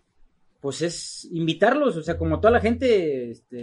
[0.60, 3.56] pues es invitarlos, o sea, como toda la gente este,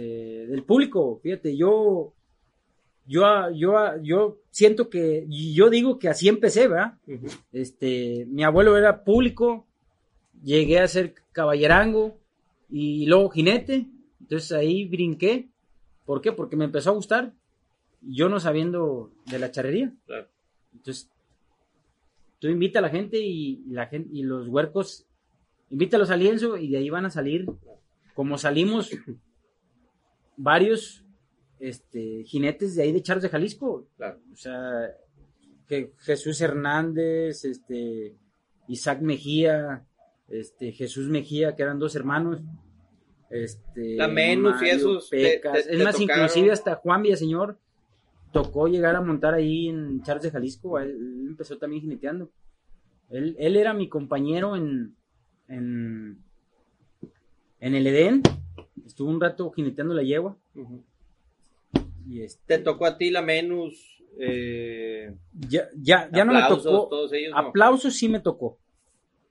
[0.46, 2.12] del público, fíjate, yo,
[3.06, 6.94] yo, yo, yo siento que, yo digo que así empecé, ¿verdad?
[7.52, 9.66] Este, mi abuelo era público,
[10.42, 12.18] llegué a ser caballerango
[12.70, 13.86] y luego jinete,
[14.20, 15.48] entonces ahí brinqué,
[16.04, 16.32] ¿por qué?
[16.32, 17.32] Porque me empezó a gustar,
[18.02, 20.28] yo no sabiendo de la charrería, Claro.
[20.74, 21.10] entonces
[22.38, 25.06] tú invita a la gente y la gente y los huercos
[25.70, 27.46] invítalos al lienzo y de ahí van a salir
[28.14, 28.90] como salimos
[30.36, 31.04] varios
[31.58, 34.20] este jinetes de ahí de Charles de Jalisco Claro.
[34.32, 34.94] o sea
[35.66, 38.14] que Jesús Hernández este
[38.68, 39.84] Isaac Mejía
[40.28, 42.40] este Jesús Mejía que eran dos hermanos
[43.30, 45.52] este La Menus y Mario esos Pecas.
[45.66, 46.24] te- es más tocaron.
[46.24, 47.58] inclusive hasta Juan Villaseñor
[48.32, 50.78] tocó llegar a montar ahí en Charles de Jalisco.
[50.78, 52.30] Él, él empezó también jineteando.
[53.10, 54.94] Él, él era mi compañero en,
[55.48, 56.18] en,
[57.60, 58.22] en el Edén.
[58.86, 60.36] Estuvo un rato jineteando la yegua.
[62.06, 64.02] Y este, ¿Te tocó a ti la Menus?
[64.20, 65.14] Eh,
[65.48, 66.88] ya ya, ya no me tocó.
[67.30, 67.36] no?
[67.48, 68.58] Aplausos sí me tocó.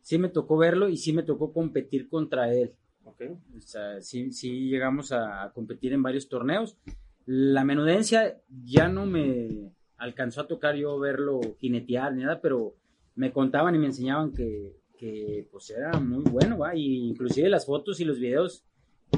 [0.07, 2.71] Sí me tocó verlo y sí me tocó competir contra él.
[3.03, 3.23] Ok.
[3.57, 6.77] O sea, sí, sí llegamos a, competir en varios torneos.
[7.25, 12.73] La menudencia ya no me alcanzó a tocar yo verlo jinetear ni nada, pero
[13.15, 16.73] me contaban y me enseñaban que, que pues era muy bueno, ¿va?
[16.73, 18.63] Y inclusive las fotos y los videos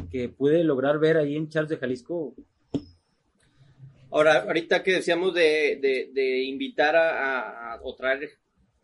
[0.09, 2.33] que pude lograr ver ahí en Charles de Jalisco,
[4.11, 8.27] Ahora, ahorita que decíamos de, de- de invitar a, a- o traer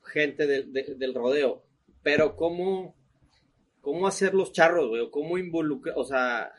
[0.04, 1.65] gente de- del rodeo,
[2.06, 2.96] pero ¿cómo,
[3.82, 5.10] cómo hacer los charros, güey?
[5.10, 6.52] ¿Cómo involucrar, o sea,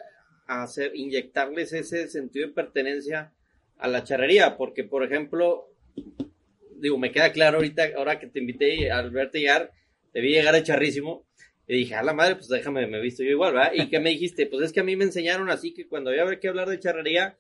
[0.49, 3.33] hacer, inyectarles ese sentido de pertenencia
[3.79, 4.57] a la charrería?
[4.57, 5.73] Porque, por ejemplo,
[6.81, 9.71] digo, me queda claro ahorita, ahora que te invité al verte llegar,
[10.13, 11.25] te vi llegar a charrísimo.
[11.69, 13.71] Y dije, a la madre, pues déjame, me visto yo igual, ¿verdad?
[13.73, 14.47] ¿Y qué me dijiste?
[14.47, 17.39] Pues es que a mí me enseñaron así que cuando había que hablar de charrería,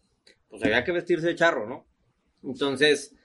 [0.49, 1.88] pues había que vestirse de charro, ¿no?
[2.45, 3.16] Entonces,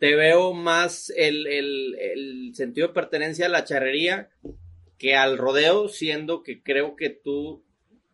[0.00, 4.30] te veo más el, el, sentido de pertenencia a la charrería
[4.96, 7.62] que al rodeo, siendo que creo que tú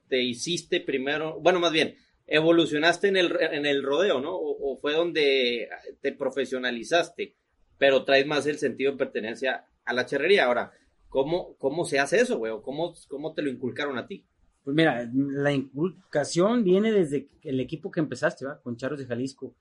[0.09, 1.95] te hiciste primero, bueno, más bien,
[2.27, 4.35] evolucionaste en el, en el rodeo, ¿no?
[4.35, 5.69] O, fue donde
[6.01, 7.37] te profesionalizaste,
[7.79, 10.47] pero traes más el sentido de pertenencia a la charrería.
[10.47, 10.73] Ahora,
[11.09, 12.53] ¿cómo, cómo se hace eso, güey?
[12.63, 14.27] ¿Cómo, ¿Cómo te lo inculcaron a ti?
[14.65, 18.61] Pues mira, la inculcación viene desde el equipo que empezaste, ¿va?
[18.61, 19.55] Con Charros de Jalisco.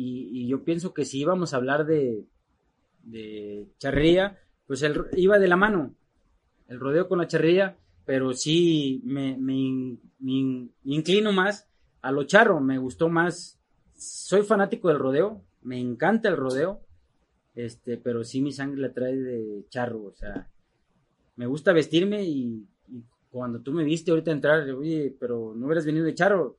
[0.00, 2.24] Y, yo pienso que si íbamos a hablar de,
[3.02, 5.92] de charrería, pues el, iba de la mano.
[6.68, 11.66] El rodeo con la charrería, pero sí me, me, me, me inclino más
[12.00, 13.58] a lo charro, me gustó más.
[13.96, 16.80] Soy fanático del rodeo, me encanta el rodeo,
[17.56, 20.48] este, pero sí mi sangre la trae de charro, o sea,
[21.34, 25.86] me gusta vestirme y, y cuando tú me viste ahorita entrar, oye, pero no hubieras
[25.86, 26.56] venido de charro.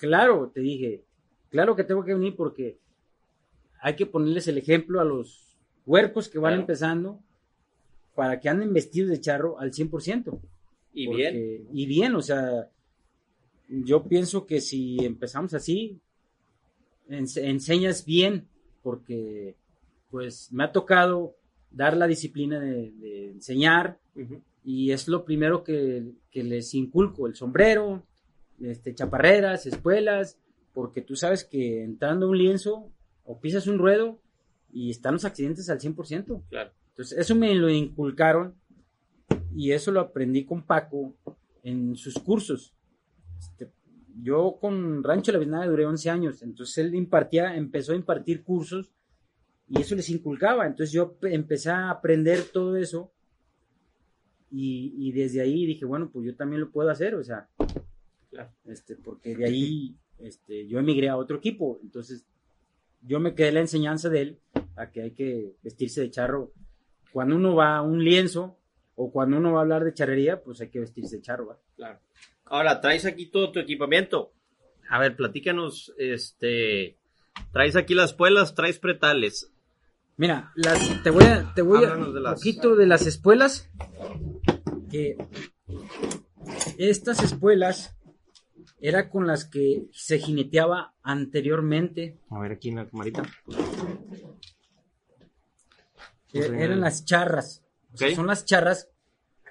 [0.00, 1.05] Claro, te dije,
[1.50, 2.78] claro que tengo que venir porque
[3.80, 6.62] hay que ponerles el ejemplo a los huercos que van claro.
[6.62, 7.20] empezando
[8.14, 10.40] para que anden vestidos de charro al 100%.
[10.94, 11.68] Y porque, bien.
[11.72, 12.70] Y bien, o sea,
[13.68, 16.00] yo pienso que si empezamos así,
[17.08, 18.48] ens enseñas bien,
[18.82, 19.54] porque
[20.10, 21.36] pues me ha tocado
[21.70, 24.40] dar la disciplina de, de enseñar uh -huh.
[24.64, 28.02] y es lo primero que, que, les inculco, el sombrero,
[28.60, 30.38] este, chaparreras, espuelas,
[30.76, 32.92] porque tú sabes que entrando un lienzo
[33.24, 34.20] o pisas un ruedo
[34.70, 36.42] y están los accidentes al 100%.
[36.50, 36.70] Claro.
[36.90, 38.54] Entonces eso me lo inculcaron
[39.54, 41.16] y eso lo aprendí con Paco
[41.62, 42.74] en sus cursos.
[43.38, 43.72] Este,
[44.20, 48.92] yo con Rancho La Bienada duré 11 años, entonces él impartía, empezó a impartir cursos
[49.70, 50.66] y eso les inculcaba.
[50.66, 53.10] Entonces yo empecé a aprender todo eso
[54.50, 57.48] y, y desde ahí dije, bueno, pues yo también lo puedo hacer, o sea,
[58.28, 58.52] claro.
[58.66, 62.26] este, porque de ahí este, yo emigré a otro equipo, entonces
[63.02, 64.38] yo me quedé la enseñanza de él
[64.76, 66.52] a que hay que vestirse de charro.
[67.12, 68.58] Cuando uno va a un lienzo
[68.94, 71.46] o cuando uno va a hablar de charrería, pues hay que vestirse de charro.
[71.46, 71.58] ¿va?
[71.76, 72.00] Claro.
[72.44, 74.32] Ahora, traes aquí todo tu equipamiento.
[74.88, 76.96] A ver, platícanos, este,
[77.52, 79.52] traes aquí las espuelas, traes pretales.
[80.16, 82.34] Mira, las, te voy a, te voy a, las...
[82.34, 83.70] poquito de las espuelas,
[84.90, 85.18] que
[86.78, 87.95] estas espuelas
[88.80, 92.18] era con las que se jineteaba anteriormente.
[92.30, 93.22] A ver, aquí en la camarita.
[96.32, 97.64] Eran las charras.
[97.92, 98.90] O sea, son las charras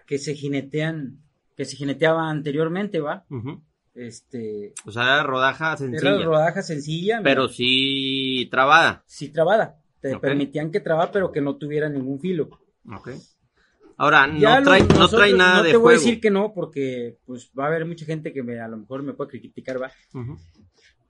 [0.05, 1.19] que se jinetean
[1.55, 3.25] que se jineteaba anteriormente, ¿va?
[3.29, 3.61] Uh -huh.
[3.95, 4.73] Este.
[4.85, 6.15] O sea, era rodaja sencilla.
[6.15, 7.21] Era rodaja sencilla.
[7.23, 7.53] Pero mira.
[7.53, 9.03] sí trabada.
[9.07, 9.79] Sí trabada.
[10.01, 10.19] Te okay.
[10.19, 12.49] permitían que traba, pero que no tuviera ningún filo.
[12.93, 13.11] Ok.
[13.97, 15.83] Ahora, ya no, trae, no trae nada no de te juego.
[15.83, 18.67] voy a decir que no, porque pues va a haber mucha gente que me, a
[18.67, 19.91] lo mejor me puede criticar, ¿va?
[20.13, 20.39] Uh -huh.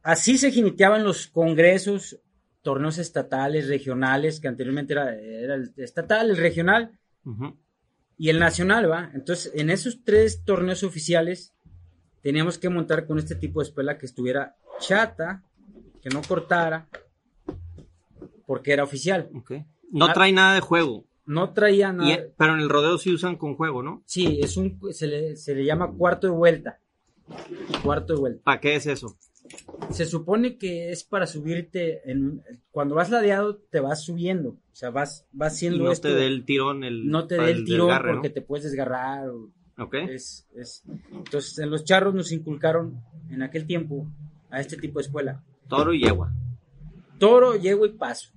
[0.04, 2.20] Así se jineteaban los congresos,
[2.62, 6.92] torneos estatales, regionales, que anteriormente era, era el estatal, el regional.
[7.24, 7.56] Uh -huh
[8.18, 9.12] y el nacional, ¿va?
[9.14, 11.54] Entonces, en esos tres torneos oficiales
[12.22, 15.44] teníamos que montar con este tipo de espuela que estuviera chata,
[16.02, 16.88] que no cortara,
[18.46, 19.30] porque era oficial.
[19.36, 19.66] Okay.
[19.92, 21.06] No trae nada de juego.
[21.26, 22.12] No traía nada.
[22.12, 24.04] Y, pero en el rodeo sí usan con juego, ¿no?
[24.06, 26.80] Sí, es un, se le, se le llama cuarto de vuelta.
[27.84, 28.44] Cuarto de vuelta.
[28.44, 29.18] ¿Para qué es eso?
[29.92, 34.90] Se supone que es para subirte en cuando vas ladeado te vas subiendo, o sea,
[34.90, 36.08] vas vas haciendo y no esto.
[36.08, 38.34] te dé el tirón el no te dé el, el tirón desgarre, porque ¿no?
[38.34, 39.30] te puedes desgarrar.
[39.30, 40.08] O, okay.
[40.10, 44.08] Es, es, entonces en los charros nos inculcaron en aquel tiempo
[44.50, 45.44] a este tipo de escuela.
[45.68, 46.34] Toro y yegua.
[47.20, 48.32] Toro, yegua y paso.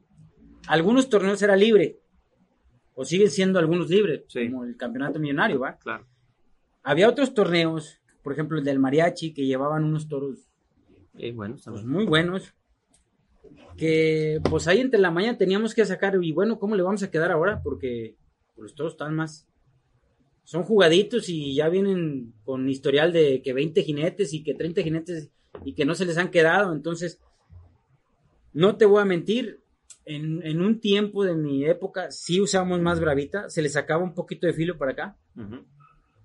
[0.67, 2.01] Algunos torneos era libre
[3.01, 4.51] o siguen siendo algunos libres, sí.
[4.51, 5.79] como el campeonato millonario, ¿va?
[5.79, 6.05] Claro.
[6.83, 10.49] Había otros torneos, por ejemplo el del mariachi que llevaban unos toros
[11.17, 12.53] eh, pues muy buenos.
[13.77, 17.11] Que pues ahí entre la mañana teníamos que sacar, y bueno, ¿cómo le vamos a
[17.11, 17.63] quedar ahora?
[17.63, 18.17] Porque
[18.57, 19.47] pues todos están más.
[20.43, 25.31] Son jugaditos y ya vienen con historial de que 20 jinetes y que 30 jinetes
[25.65, 26.73] y que no se les han quedado.
[26.73, 27.21] Entonces,
[28.53, 29.61] no te voy a mentir,
[30.09, 34.15] en, en un tiempo de mi época sí usábamos más bravita, se le sacaba un
[34.15, 35.17] poquito de filo para acá.
[35.37, 35.65] Uh -huh.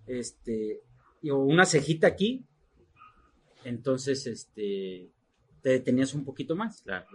[0.08, 0.82] Este,
[1.30, 2.46] o una cejita aquí,
[3.64, 5.12] entonces este
[5.62, 6.82] te detenías un poquito más.
[6.82, 7.06] Claro.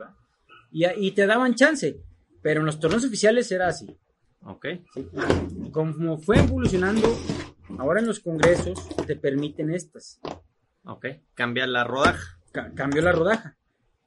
[0.71, 2.03] y, y, te daban chance
[2.43, 3.97] pero en los torneos oficiales era así.
[4.43, 4.67] Ok.
[4.95, 5.07] ¿sí?
[5.73, 7.09] como fue evolucionando
[7.79, 10.21] ahora en los congresos te permiten estas.
[10.85, 11.07] Ok.
[11.35, 12.41] Cambia la rodaja.
[12.53, 13.57] Ca cambió la rodaja.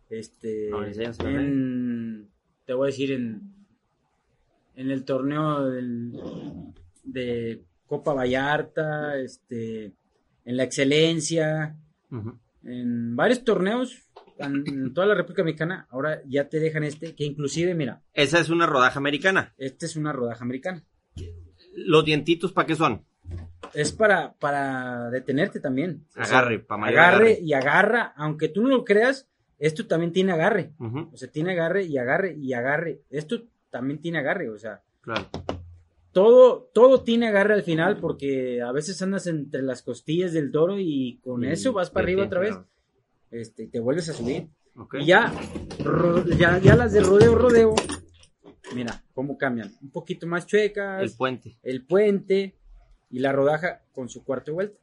[0.09, 1.80] Este no, en,
[2.65, 3.41] te voy a decir, en,
[4.75, 6.19] en el torneo del-
[7.03, 9.85] de Copa Vallarta, este,
[10.45, 11.75] en la excelencia,
[12.63, 14.03] en varios torneos
[14.37, 18.49] en, toda la República Mexicana, ahora ya te dejan este, que inclusive, mira, Esa es
[18.49, 19.53] una rodaja americana.
[19.57, 20.83] este es una rodaja americana.
[21.75, 23.03] ¿Los dientitos para qué son?
[23.73, 26.05] Es para, para detenerte también.
[26.09, 27.39] O sea, Agarre, para mayor agarre, agarre.
[27.41, 29.27] y agarra, aunque tú no lo creas,
[29.61, 30.73] esto también tiene agarre.
[30.79, 33.01] O sea, tiene agarre y agarre y agarre.
[33.09, 35.29] Esto también tiene agarre, o sea, Claro.
[36.11, 40.77] todo, todo tiene agarre al final porque a veces andas entre las costillas del toro
[40.79, 42.55] y con Y eso vas para arriba otra vez,
[43.29, 44.49] tienes, este, y te vuelves a subir.
[44.99, 45.31] Y ya,
[46.37, 47.75] ya, ya las de rodeo, rodeo,
[48.75, 49.71] mira cómo cambian.
[49.81, 51.57] Un poquito más chuecas, El puente.
[51.63, 52.55] el puente
[53.09, 54.79] y la rodaja con su cuarta vuelta.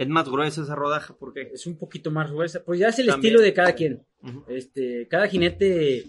[0.00, 1.50] Es más gruesa esa rodaja, ¿por qué?
[1.52, 2.64] Es un poquito más gruesa.
[2.64, 3.34] Pues ya es el También.
[3.34, 4.02] estilo de cada quien.
[4.48, 6.06] Este, cada jinete,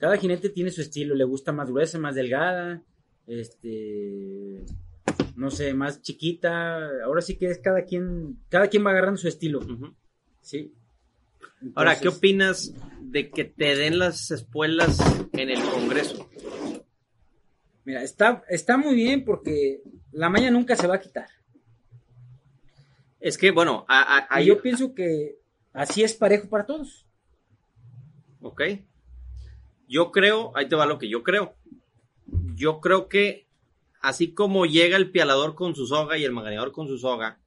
[0.00, 1.14] cada jinete tiene su estilo.
[1.14, 2.82] Le gusta más gruesa, más delgada,
[3.28, 4.64] este,
[5.36, 6.80] no sé, más chiquita.
[7.04, 9.60] Ahora sí que es cada quien, cada quien va agarrando su estilo.
[10.40, 10.74] Sí.
[11.76, 14.98] Ahora, ¿qué opinas de que te den las espuelas
[15.32, 16.28] en el Congreso?
[17.84, 19.80] Mira, está, está muy bien porque
[20.10, 21.28] la maña nunca se va a quitar.
[23.20, 25.38] Es que, bueno, a- a- yo pienso que
[25.72, 27.04] así es parejo para todos.
[28.40, 28.62] Ok.
[29.88, 31.54] Yo creo, ahí te va lo que yo creo.
[32.54, 33.46] Yo creo que
[34.00, 37.38] así como llega el pialador con su soga y el manganeador con su soga,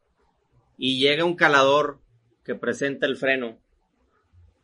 [0.77, 1.99] y llega un calador
[2.43, 3.57] que presenta el freno,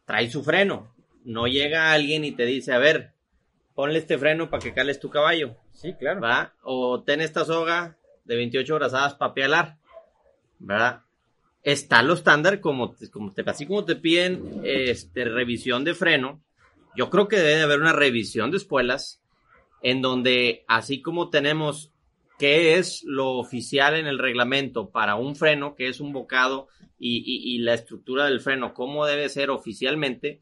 [0.06, 0.92] trae su freno.
[1.24, 3.14] No llega alguien y te dice, a ver,
[3.76, 5.56] ponle este freno para que cales tu caballo.
[5.72, 6.20] Sí, claro.
[6.22, 6.54] ¿verdad?
[6.64, 9.78] O ten esta soga de 28 brazadas para pialar,
[10.60, 11.04] ¿verdad?
[11.64, 16.42] Está lo estándar como, como te, así como te piden este, revisión de freno,
[16.96, 19.22] yo creo que debe de haber una revisión de espuelas
[19.84, 21.92] en donde así como tenemos
[22.40, 26.68] qué es lo oficial en el reglamento para un freno, que es un bocado
[27.00, 30.42] y, y- y la estructura del freno, cómo debe ser oficialmente,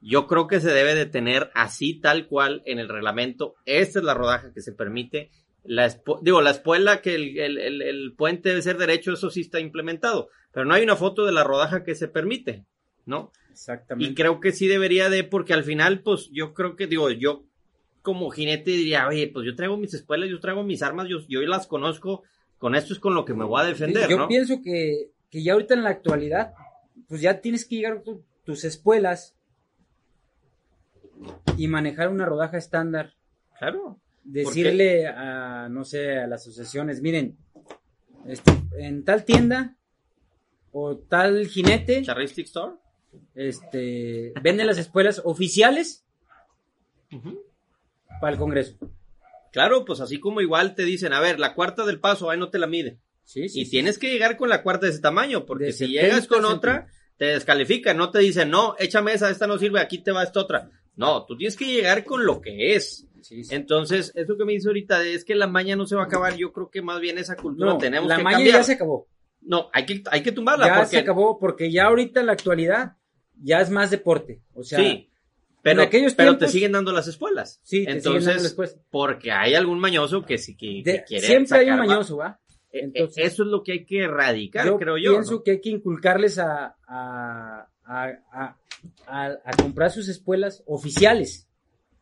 [0.00, 3.54] yo creo que se debe de tener así tal cual en el reglamento.
[3.64, 5.30] Esta es la rodaja que se permite.
[5.64, 5.88] La
[6.22, 9.60] digo, la espuela que el, el- el- el puente debe ser derecho, eso sí está
[9.60, 10.28] implementado.
[10.52, 12.64] Pero no hay una foto de la rodaja que se permite,
[13.06, 13.32] ¿no?
[13.50, 14.10] Exactamente.
[14.10, 17.44] Y creo que sí debería de, porque al final, pues yo creo que, digo, yo
[18.02, 21.40] como jinete diría, oye, pues yo traigo mis espuelas, yo traigo mis armas, yo, yo
[21.42, 22.22] las conozco,
[22.58, 24.28] con esto es con lo que me voy a defender, Yo ¿no?
[24.28, 26.52] pienso que, que ya ahorita en la actualidad,
[27.08, 29.34] pues ya tienes que llegar con tus espuelas
[31.56, 33.14] y manejar una rodaja estándar.
[33.58, 33.98] Claro.
[34.24, 37.36] Decirle a, no sé, a las asociaciones, miren,
[38.26, 39.76] este, en tal tienda
[40.72, 42.72] o tal jinete, Charristic Store.
[43.34, 46.04] este, venden las espuelas oficiales
[48.20, 48.76] para el Congreso.
[49.52, 52.50] Claro, pues así como igual te dicen, a ver, la cuarta del paso, ahí no
[52.50, 52.98] te la mide.
[53.22, 53.70] Sí, sí, y sí.
[53.70, 56.44] tienes que llegar con la cuarta de ese tamaño, porque De si 70 llegas con
[56.44, 60.24] otra, te descalifican, no te dicen, no, échame esa, esta no sirve, aquí te va
[60.24, 60.70] esta otra.
[60.96, 63.06] No, tú tienes que llegar con lo que es.
[63.24, 63.54] Sí, sí.
[63.54, 66.36] Entonces, eso que me dice ahorita es que la maña no se va a acabar,
[66.36, 68.56] yo creo que más bien esa cultura No, tenemos la que maña cambiar.
[68.58, 69.08] ya se acabó.
[69.40, 72.32] No, hay que, hay que tumbarla, Ya porque se acabó porque ya ahorita en la
[72.32, 72.96] actualidad
[73.42, 74.42] ya es más deporte.
[74.54, 75.10] O sea, sí,
[75.62, 77.60] pero, en aquellos pero te tiempos- siguen dando las espuelas.
[77.62, 78.56] Sí, te Entonces,
[78.90, 82.38] porque hay algún mañoso que sí que, que de- quiere siempre hay un mañoso, ¿va?
[82.70, 85.12] Eh, eh, Entonces- eso es lo que hay que erradicar, yo creo yo.
[85.12, 85.42] pienso ¿no?
[85.42, 88.56] que hay que inculcarles a, a- a-
[89.06, 91.48] a comprar sus espuelas oficiales.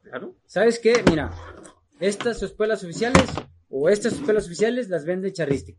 [0.03, 0.35] Claro.
[0.47, 1.03] ¿Sabes qué?
[1.09, 1.31] Mira,
[2.01, 3.25] estas espuelas oficiales
[3.69, 5.77] o estas espuelas oficiales las vende Charristic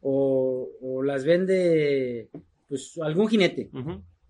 [0.00, 2.30] o, o las vende
[2.68, 3.70] pues algún jinete.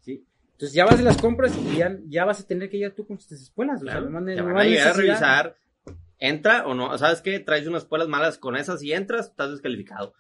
[0.01, 0.25] ¿sí?
[0.53, 3.07] Entonces ya vas y las compras y ya, ya vas a tener que ir tú
[3.07, 3.83] con tus espuelas.
[3.83, 5.57] o sea, Claro, no te a llegar a revisar,
[6.19, 7.41] entra o no, ¿sabes qué?
[7.41, 10.15] Traes unas espuelas malas con esas y entras, estás descalificado.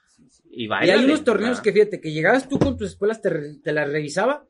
[0.51, 3.73] Y, Y hay unos torneos que fíjate que llegabas tú con tus espuelas, te, te
[3.73, 4.47] las revisaba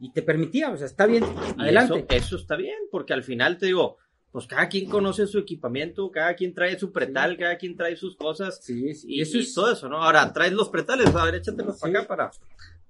[0.00, 1.24] y te permitía, o sea, está bien,
[1.58, 2.04] adelante.
[2.10, 3.98] Eso, eso está bien, porque al final te digo,
[4.34, 8.16] pues cada quien conoce su equipamiento, cada quien trae su pretal, cada quien trae sus
[8.16, 8.58] cosas.
[8.64, 10.02] Sí, sí, Y, eso y es- todo eso, ¿no?
[10.02, 11.82] Ahora, traes los pretales, a ver, échatelos Sí.
[11.82, 12.30] para acá para...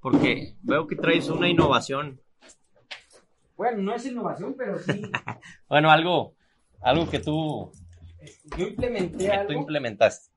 [0.00, 2.18] Porque veo que traes una innovación.
[3.58, 5.02] Bueno, no es innovación, pero sí.
[5.68, 6.34] Bueno, algo,
[6.80, 7.70] algo que tú,
[8.56, 9.52] Yo implementé que tú algo.
[9.52, 10.30] implementaste.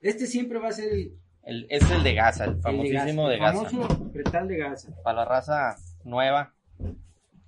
[0.00, 3.34] Este siempre va a ser el, El, es el de Gaza, el el famosísimo de
[3.36, 3.64] el Gaza.
[3.70, 4.88] famoso pretal de Gaza.
[5.04, 6.52] Para la raza nueva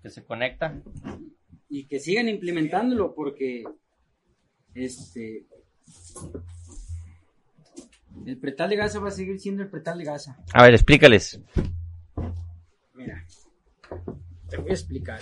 [0.06, 0.72] que se conecta.
[1.68, 3.64] Y que sigan implementándolo porque
[4.72, 5.46] este
[8.24, 10.38] el pretal de Gaza va a seguir siendo el pretal de Gaza.
[10.54, 11.40] A ver, explícales.
[12.94, 13.26] Mira.
[14.48, 15.18] Te voy a explicar.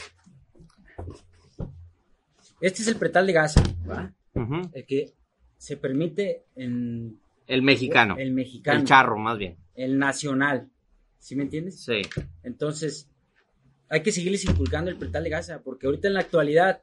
[2.61, 3.63] Este es el pretal de gasa.
[4.75, 5.13] El que
[5.57, 8.17] se permite en El mexicano.
[8.19, 9.57] el mexicano, El charro, más bien.
[9.75, 10.69] el nacional.
[11.19, 11.83] ¿Sí me entiendes?
[11.83, 12.03] Sí.
[12.43, 13.09] Entonces,
[13.89, 16.83] hay que seguirles inculcando el pretal de gasa, porque ahorita en la actualidad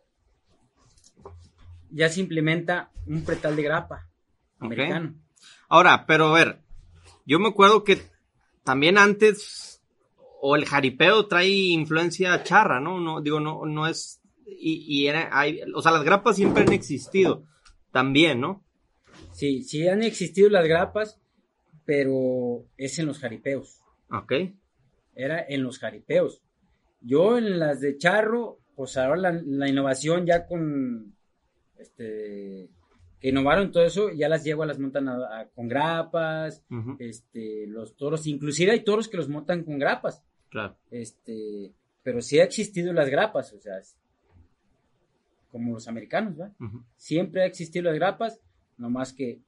[1.89, 4.09] ya se implementa un pretal de grapa
[4.59, 5.15] americano.
[5.67, 6.61] Ahora, pero a ver,
[7.25, 8.01] yo me acuerdo que
[8.63, 9.81] también antes,
[10.41, 12.99] o el jaripeo trae influencia charra, ¿no?
[12.99, 16.73] No, digo, no, no es, y, y era, hay, o sea, las grapas siempre han
[16.73, 17.43] existido,
[17.91, 18.63] también, ¿no?
[19.33, 21.19] Sí, sí han existido las grapas,
[21.85, 23.81] pero es en los jaripeos.
[24.09, 24.33] Ok.
[25.15, 26.41] Era en los jaripeos.
[27.01, 31.15] Yo en las de charro, pues ahora la, la innovación ya con
[31.77, 32.69] este
[33.19, 36.63] que innovaron todo eso, ya las llevo a las montan a- a- con grapas,
[36.97, 40.75] este, los toros, inclusive hay toros que los montan con grapas, Claro.
[40.89, 41.71] este,
[42.01, 43.95] pero sí ha existido las grapas, o sea, es
[45.51, 46.51] como los americanos, ¿va?
[46.95, 48.39] Siempre ha existido las grapas,
[48.77, 49.39] nomás que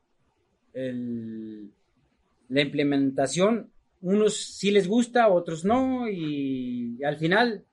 [0.73, 1.71] el-
[2.49, 3.71] la implementación,
[4.03, 7.63] unos sí les gusta, otros no, y al final,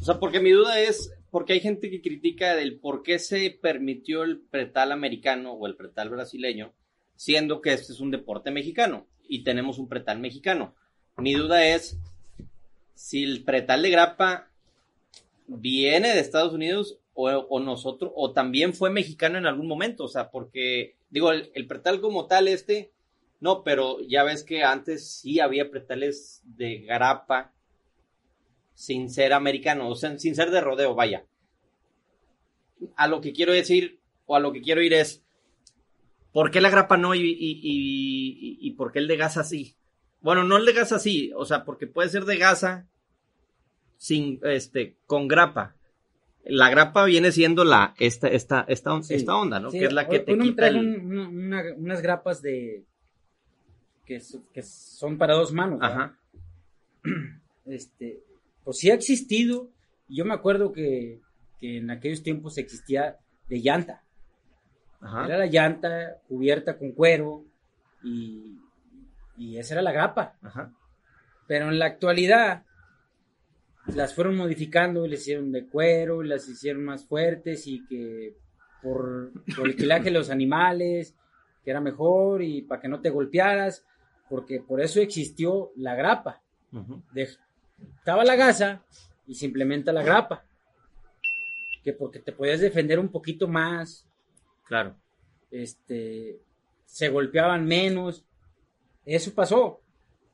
[0.00, 3.50] O sea, porque mi duda es, porque hay gente que critica del por qué se
[3.50, 6.72] permitió el pretal americano o el pretal brasileño,
[7.16, 10.74] siendo que este es un deporte mexicano y tenemos un pretal mexicano.
[11.16, 11.98] Mi duda es
[12.94, 14.48] si el pretal de grapa
[15.48, 20.08] viene de Estados Unidos o, o nosotros, o también fue mexicano en algún momento, o
[20.08, 22.92] sea, porque, digo, el, el pretal como tal, este,
[23.40, 27.52] no, pero ya ves que antes sí había pretales de grapa
[28.74, 31.24] sin ser americano, o sea, sin ser de rodeo, vaya.
[32.96, 35.22] A lo que quiero decir, o a lo que quiero ir es,
[36.32, 39.76] ¿por qué la grapa no y, y, y, y por qué el de gasa sí?
[40.20, 42.88] Bueno, no el de gasa sí, o sea, porque puede ser de gasa
[43.98, 45.76] sin, este, con grapa.
[46.46, 49.70] La grapa viene siendo la, esta, esta, esta, Sí, esta onda, ¿no?
[49.70, 50.76] sí, que es la que te quita el...
[50.76, 52.84] un- una- una- unas grapas de,
[54.04, 55.80] que, son para dos manos,
[57.64, 58.22] este,
[58.62, 59.70] pues sí ha existido.
[60.08, 61.20] Yo me acuerdo que,
[61.58, 64.04] que en aquellos tiempos existía de llanta.
[65.00, 65.26] ajá.
[65.26, 67.44] Era la llanta cubierta con cuero
[68.02, 68.58] y,
[69.36, 70.36] y esa era la grapa.
[70.42, 70.72] Ajá.
[71.46, 72.64] Pero en la actualidad
[73.86, 78.36] las fueron modificando y les hicieron de cuero, y las hicieron más fuertes y que
[78.82, 81.14] por, por el quilaje de los animales,
[81.62, 83.84] que era mejor y para que no te golpearas,
[84.28, 86.40] porque por eso existió la grapa.
[87.12, 87.28] De-
[87.98, 88.82] estaba la gasa
[89.26, 90.44] y se implementa la grapa.
[91.82, 94.06] Que porque te podías defender un poquito más,
[94.66, 94.96] Claro.
[95.50, 96.40] este,
[96.86, 98.24] se golpeaban menos.
[99.04, 99.80] Eso pasó.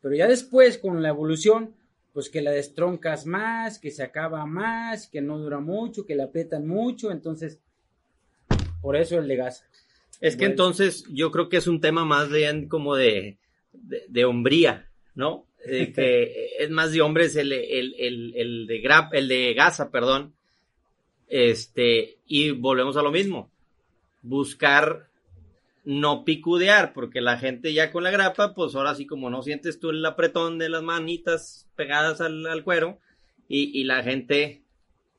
[0.01, 1.75] Pero ya después, con la evolución,
[2.13, 6.25] pues que la destroncas más, que se acaba más, que no dura mucho, que la
[6.25, 7.11] aprietan mucho.
[7.11, 7.59] Entonces,
[8.81, 9.65] por eso el de gasa.
[10.21, 13.39] Es que entonces yo creo que es un tema más bien como de,
[13.73, 15.47] de, de hombría, ¿no?
[15.65, 19.91] Eh, que es más de hombres el, el, el, el de grap, el de gasa,
[19.91, 20.35] perdón.
[21.29, 23.51] Este, y volvemos a lo mismo.
[24.23, 25.09] Buscar
[25.85, 29.81] no picudear, porque la gente ya con la grapa, pues ahora sí como no sientes
[29.81, 32.99] tú el apretón de las manitas pegadas al, al cuero,
[33.49, 34.63] y, y la gente,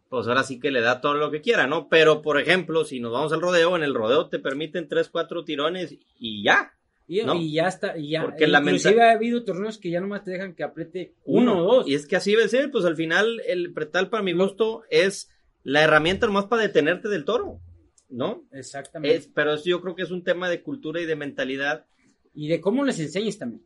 [0.09, 1.89] pues ahora sí que le da todo lo que quiera, ¿no?
[1.89, 5.43] Pero, por ejemplo, si nos vamos al rodeo, en el rodeo te permiten tres, cuatro
[5.43, 6.73] tirones y ya.
[7.11, 7.35] Y, No.
[7.35, 8.23] y ya está, y ya.
[8.23, 11.75] Porque la inclusive ha habido torneos que ya nomás te dejan que apriete uno, o
[11.75, 11.87] dos.
[11.89, 15.29] Y es que así debe ser, pues al final el pretal para mi gusto es
[15.63, 17.59] la herramienta nomás para detenerte del toro,
[18.07, 18.45] ¿no?
[18.53, 19.17] Exactamente.
[19.17, 21.85] Es, pero eso yo creo que es un tema de cultura y de mentalidad.
[22.33, 23.61] Y de cómo les enseñes también.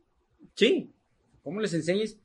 [0.54, 0.90] Sí,
[1.44, 2.18] ¿Cómo les enseñes?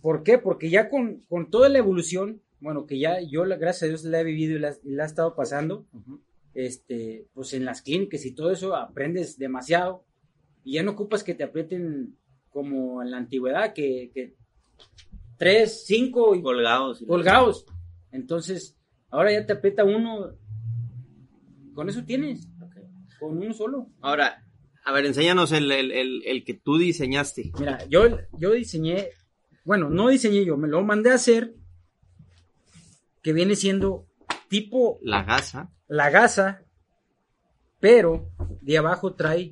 [0.00, 0.38] ¿Por qué?
[0.38, 4.20] Porque ya con, con toda la evolución, bueno, que ya yo, gracias a Dios, la
[4.20, 5.84] he vivido y la, la he estado pasando,
[6.54, 10.04] este, pues en las clínicas y todo eso aprendes demasiado
[10.66, 12.16] y ya no ocupas que te aprieten
[12.50, 14.34] como en la antigüedad, que, que
[15.38, 17.00] tres, cinco y colgados.
[17.02, 17.64] y- colgados.
[18.10, 18.76] Entonces,
[19.10, 20.32] ahora ya te aprieta uno,
[21.72, 22.48] con eso tienes,
[23.20, 23.86] con uno solo.
[24.00, 24.44] Ahora,
[24.84, 27.52] a ver, enséñanos el, el, el, el que tú diseñaste.
[27.60, 29.10] Mira, yo, yo diseñé,
[29.64, 31.54] bueno, no diseñé yo, me lo mandé a hacer,
[33.22, 34.06] que viene siendo
[34.48, 35.70] tipo La gasa.
[35.88, 36.62] la gasa,
[37.78, 38.30] pero
[38.62, 39.50] de abajo trae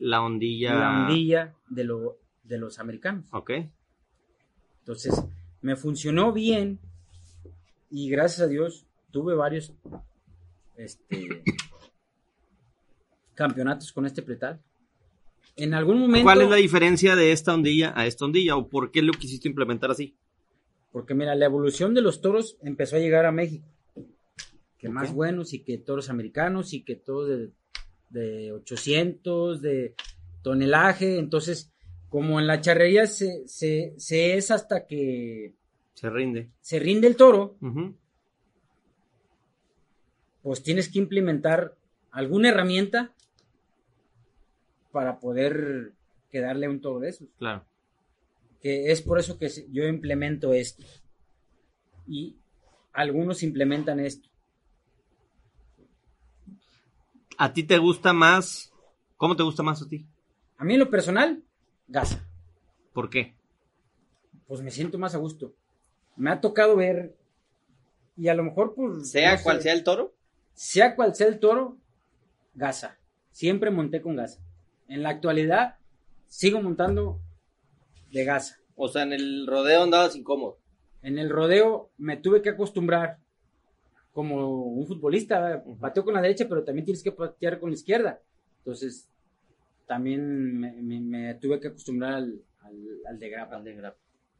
[0.00, 0.74] La ondilla.
[0.74, 3.26] la ondilla de, lo, de los americanos.
[3.32, 3.52] Ok.
[4.80, 5.14] Entonces,
[5.60, 6.80] me funcionó bien
[7.90, 9.72] y gracias a Dios tuve varios
[10.76, 11.42] este,
[13.34, 14.60] campeonatos con este pretal.
[15.56, 16.24] En algún momento...
[16.24, 18.56] ¿Cuál es la diferencia de esta ondilla a esta ondilla?
[18.56, 20.16] ¿O por qué lo quisiste implementar así?
[20.92, 23.68] Porque mira, la evolución de los toros empezó a llegar a México.
[24.78, 27.50] Que más buenos y que toros americanos y que toros de,
[28.10, 29.94] de 800, de
[30.42, 31.18] tonelaje.
[31.18, 31.70] Entonces,
[32.08, 35.54] como en la charrería se, se, se es hasta que
[35.94, 36.50] Se rinde.
[36.60, 37.56] se rinde el toro,
[40.42, 41.76] pues tienes que implementar
[42.10, 43.12] alguna herramienta
[44.90, 45.92] para poder
[46.30, 47.28] quedarle un toro de esos.
[47.38, 47.64] Claro.
[48.60, 50.84] Que es por eso que yo implemento esto.
[52.06, 52.36] Y
[52.92, 54.28] algunos implementan esto.
[57.42, 58.70] ¿A ti te gusta más?
[59.16, 60.06] ¿Cómo te gusta más a ti?
[60.58, 61.42] A mí en lo personal,
[61.88, 62.22] gasa.
[62.92, 63.34] ¿Por qué?
[64.46, 65.54] Pues me siento más a gusto.
[66.16, 67.16] Me ha tocado ver,
[68.14, 69.10] y a lo mejor pues...
[69.10, 70.12] Sea no sé, cual sea el toro.
[70.52, 71.78] Sea cual sea el toro,
[72.52, 72.98] gasa.
[73.30, 74.42] Siempre monté con gasa.
[74.86, 75.76] En la actualidad,
[76.26, 77.22] sigo montando
[78.12, 78.58] de gasa.
[78.76, 80.58] O sea, en el rodeo andabas incómodo.
[81.00, 83.16] En el rodeo me tuve que acostumbrar
[84.12, 85.62] como un futbolista.
[85.64, 85.78] Ujú.
[85.78, 88.20] pateo con la derecha, pero también tienes que patear con la izquierda.
[88.58, 89.08] Entonces,
[89.86, 93.62] también me, me- me tuve que acostumbrar al, al- al de grapa.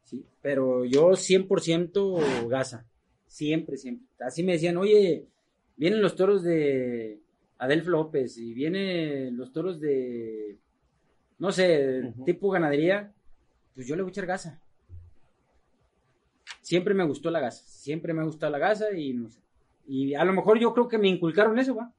[0.04, 2.86] Sí, pero yo 100% gasa.
[3.26, 4.06] Siempre, siempre.
[4.20, 5.26] Así me decían, oye,
[5.76, 7.20] vienen los toros de
[7.58, 10.58] Adelfo López y vienen los toros de,
[11.38, 13.12] no sé, tipo ganadería.
[13.74, 14.60] Pues yo le voy a echar gasa.
[16.60, 17.62] Siempre me gustó la gasa.
[17.66, 19.40] Siempre me ha gustado la gasa y no sé.
[19.86, 21.92] Y a lo mejor yo creo que me inculcaron eso, va.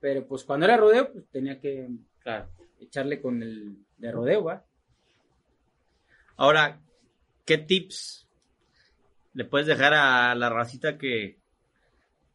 [0.00, 1.88] Pero pues cuando era rodeo, pues tenía que
[2.20, 2.48] Claro.
[2.78, 4.64] echarle con el de rodeo, va.
[6.36, 6.80] Ahora,
[7.44, 8.28] ¿qué tips
[9.34, 11.38] le puedes dejar a la racita que,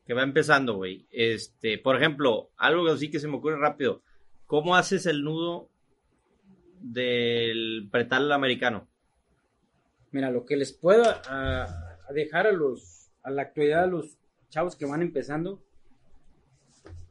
[0.05, 1.07] que va empezando, güey?
[1.11, 4.01] Este, por ejemplo, algo así que se me ocurre rápido.
[4.45, 5.69] ¿Cómo haces el nudo
[6.81, 8.87] del pretal americano?
[10.11, 14.17] Mira, lo que les puedo a, a dejar a los, a la actualidad a los
[14.53, 15.63] chavos que van empezando,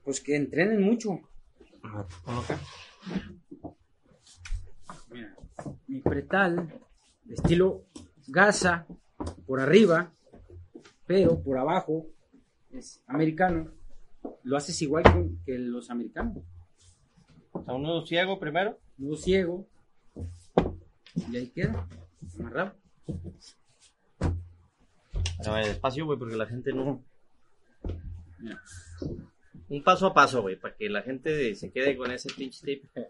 [0.05, 1.19] pues que entrenen mucho.
[5.11, 5.35] Mira,
[5.89, 6.73] mi pretal,
[7.25, 7.83] de estilo
[8.29, 8.87] gasa,
[9.45, 10.13] por arriba,
[11.05, 12.07] pero por abajo
[12.71, 13.73] es americano.
[14.45, 16.45] Lo haces igual que, que los americanos.
[17.51, 18.79] O sea, un nudo ciego primero.
[18.99, 19.67] Nudo ciego.
[21.17, 21.89] Y ahí queda,
[22.39, 22.77] amarrado.
[25.39, 27.03] Pero despacio, güey, porque la gente no.
[29.69, 32.85] Un paso a paso, güey, para que la gente se quede con ese pinche tip.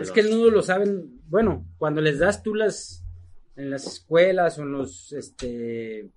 [0.00, 3.02] Es que el nudo lo saben, bueno, cuando les das tú las
[3.56, 6.10] en las escuelas o en los este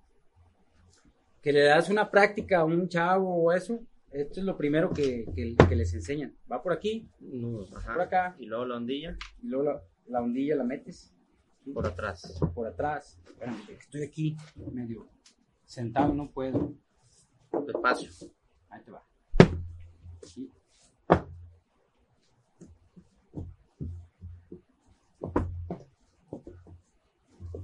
[1.42, 3.80] que le das una práctica a un chavo o eso,
[4.12, 6.34] esto es lo primero que, que- que les enseñan.
[6.50, 7.92] Va por aquí, Nudos, ajá.
[7.94, 8.36] por acá.
[8.38, 11.12] Y luego la ondilla y luego la, la ondilla la metes
[11.74, 12.38] por atrás.
[12.54, 13.18] por atrás.
[13.26, 14.36] Espérame, estoy aquí
[14.72, 15.08] medio
[15.64, 16.74] sentado, no puedo.
[17.64, 18.10] Despacio.
[18.70, 19.04] Ahí te va.
[20.22, 20.50] Aquí.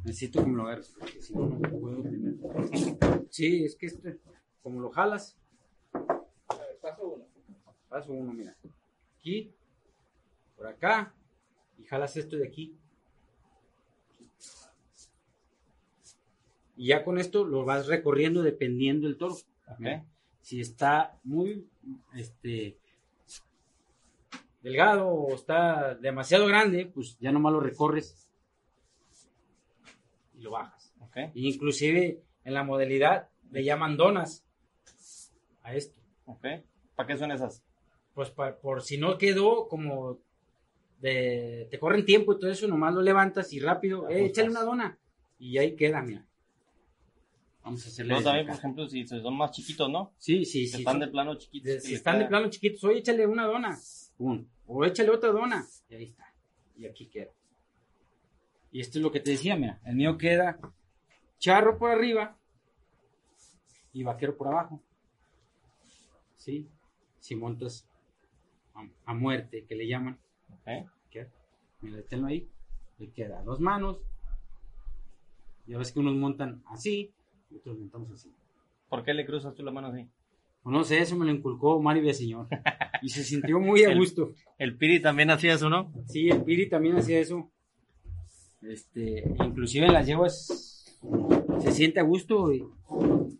[0.04, 2.36] Necesito que me lo agarres, porque si no, no puedo primero.
[3.30, 4.18] Sí, es que este,
[4.62, 5.36] como lo jalas.
[6.80, 7.24] Paso uno.
[7.88, 8.56] Paso uno, mira.
[9.18, 9.54] Aquí,
[10.56, 11.14] por acá,
[11.78, 12.76] y jalas esto de aquí.
[16.76, 19.36] Y ya con esto lo vas recorriendo dependiendo del toro.
[20.40, 21.68] Si está muy
[22.14, 22.76] este
[24.62, 28.28] delgado o está demasiado grande, pues ya nomás lo recorres
[30.34, 30.92] y lo bajas.
[31.00, 31.16] Ok.
[31.34, 34.44] Inclusive en la modalidad le llaman donas
[35.62, 36.00] a esto.
[36.26, 36.46] Ok.
[36.94, 37.62] ¿Para qué son esas?
[38.14, 40.18] Pues pa- por si no quedó como
[41.00, 44.62] de te corren tiempo y todo eso, nomás lo levantas y rápido, eh, échale una
[44.62, 44.98] dona
[45.38, 46.24] y ahí queda, mira.
[47.72, 50.12] Vamos a hacerle Luego desde también, por ejemplo, si son más chiquitos, ¿no?
[50.18, 50.76] Sí, sí, Si sí.
[50.78, 51.66] están son- de plano chiquitos.
[51.72, 53.78] de- si están de plano chiquitos, oye, échale una dona.
[54.18, 54.46] Pum.
[54.66, 55.64] O échale otra dona.
[55.88, 56.34] Y ahí está.
[56.76, 57.30] Y aquí queda.
[58.72, 59.80] Y esto es lo que te decía, mira.
[59.86, 60.58] El mío queda
[61.38, 62.38] charro por arriba
[63.94, 64.82] y vaquero por abajo.
[66.36, 66.68] ¿Sí?
[67.20, 67.86] Si montas
[68.74, 70.18] a, a muerte, que le llaman.
[70.50, 71.26] Ok.
[71.80, 72.48] Mira, tenlo ahí.
[72.98, 73.98] Le queda dos manos.
[75.66, 77.14] Ya ves que unos montan así
[77.52, 78.32] y otros montamos así.
[78.88, 80.06] ¿Por qué le cruzas tú la mano así?
[80.64, 82.48] No sé, eso me lo inculcó Mario Villaseñor.
[83.04, 84.32] Y se sintió muy a El- gusto.
[84.58, 85.92] El Piri también hacía eso, ¿no?
[86.06, 87.50] Sí, el Piri también hacía eso.
[88.60, 91.00] Este, inclusive en las yeguas
[91.60, 92.52] se siente a gusto.
[92.52, 92.64] y-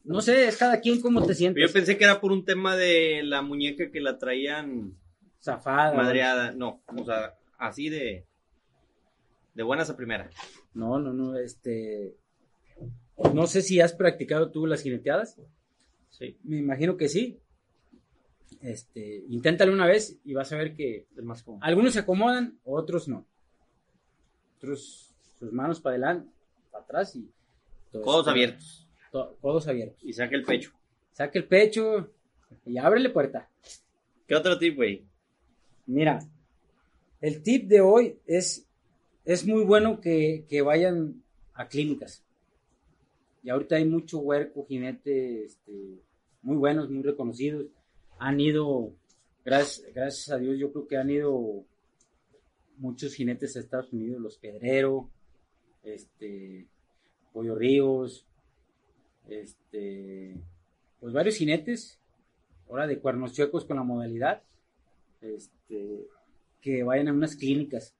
[0.05, 1.63] no sé, es cada quien cómo te sientes.
[1.65, 4.95] Yo pensé que era por un tema de la muñeca que la traían
[5.41, 5.95] Zafada.
[5.95, 6.51] madreada.
[6.53, 8.27] No, o sea, así de.
[9.55, 10.29] De buenas a primera.
[10.75, 12.17] No, no, no, este.
[13.35, 15.37] No sé si has practicado tú las jineteadas.
[16.11, 16.37] Sí.
[16.45, 17.39] Me imagino que sí.
[18.61, 23.09] Este, inténtalo una vez y vas a ver que Es más algunos se acomodan, otros
[23.09, 23.27] no.
[24.59, 26.31] Otros sus manos para adelante,
[26.71, 27.29] para atrás y
[27.91, 28.89] todo Codos esto- abiertos.
[29.11, 30.03] to- codos abiertos.
[30.05, 30.71] Y saca el pecho.
[31.13, 32.11] Saca el pecho
[32.65, 33.49] y ábrele puerta.
[34.29, 35.05] ¿Qué otro tip, güey?
[35.87, 36.21] Mira,
[37.21, 38.67] el tip de hoy es,
[39.25, 41.23] es muy bueno que, que vayan
[41.55, 42.23] a clínicas.
[43.43, 46.01] Y ahorita hay mucho huerco, jinete, este,
[46.43, 47.67] muy buenos, muy reconocidos.
[48.19, 48.93] Han ido,
[49.45, 51.65] gracias, gracias a Dios, yo creo que han ido
[52.77, 55.09] muchos jinetes a Estados Unidos, los Pedrero,
[55.83, 56.67] este,
[57.33, 58.27] Pollo Ríos,
[59.29, 60.37] este,
[61.01, 61.99] pues varios jinetes,
[62.69, 64.43] ahora de cuernos chuecos con la modalidad
[65.21, 66.07] este,
[66.61, 67.95] que vayan a unas clínicas.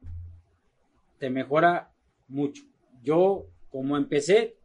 [1.19, 1.93] Te mejora
[2.29, 2.65] mucho.
[3.03, 4.57] Yo, como empecé,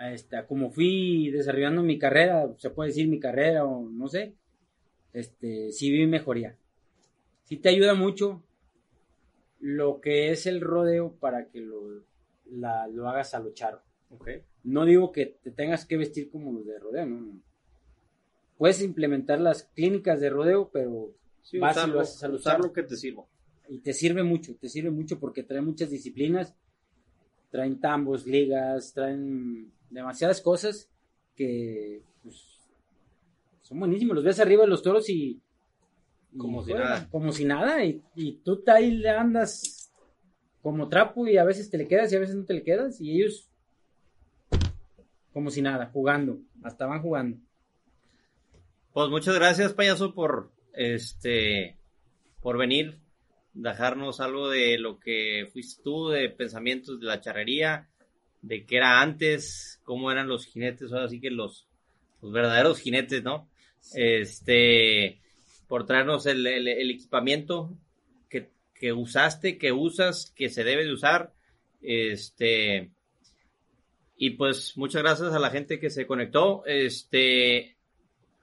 [0.00, 4.34] este, como fui desarrollando mi carrera, se puede decir mi carrera o no sé,
[5.12, 6.56] este, sí vi mejoría.
[7.44, 8.42] Sí te ayuda mucho
[9.60, 12.02] lo que es el rodeo para que lo,
[12.46, 13.80] la- lo hagas a lo charo.
[14.10, 14.28] Ok.
[14.64, 17.40] No digo que te tengas que vestir como los de rodeo, no.
[18.58, 21.10] Puedes implementar las clínicas de rodeo, pero
[21.42, 22.64] Sí, vas y usar, lo haces a lo usar charo.
[22.64, 23.24] lo que te sirva.
[23.68, 26.54] Y te sirve mucho, te sirve mucho porque trae muchas disciplinas,
[27.50, 30.90] traen tambos, ligas, traen demasiadas cosas
[31.34, 32.60] que pues,
[33.62, 34.16] son buenísimos.
[34.16, 35.40] Los ves arriba de los toros y...
[36.32, 37.08] y Como si juegan, nada.
[37.10, 37.84] Como si nada.
[37.84, 39.92] Y, y tú ahí le andas
[40.62, 43.00] como trapo y a veces te le quedas y a veces no te le quedas.
[43.00, 43.48] Y ellos
[45.32, 46.38] como si nada, jugando.
[46.62, 47.36] Hasta van jugando.
[48.94, 51.76] Pues muchas gracias, payaso, por este
[52.40, 52.98] por venir,
[53.56, 57.88] dejarnos algo de lo que fuiste tú, de pensamientos de la charrería,
[58.42, 61.66] de qué era antes, cómo eran los jinetes, ahora sí que los,
[62.22, 63.48] los verdaderos jinetes, ¿no?
[63.94, 65.20] Este,
[65.68, 67.76] por traernos el, el- el equipamiento
[68.28, 71.32] que, que usaste, que usas, que se debe de usar.
[71.80, 72.90] Este,
[74.16, 76.64] y pues muchas gracias a la gente que se conectó.
[76.66, 77.76] Este,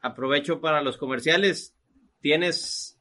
[0.02, 1.76] aprovecho para los comerciales.
[2.22, 2.93] Tienes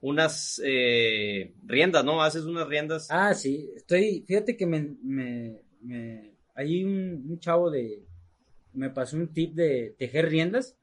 [0.00, 2.22] unas eh, riendas, ¿no?
[2.22, 3.08] Haces unas riendas.
[3.10, 8.02] Ah, sí, estoy, fíjate que me, me, me- hay un, un chavo de,
[8.74, 10.76] me pasó un tip de tejer riendas,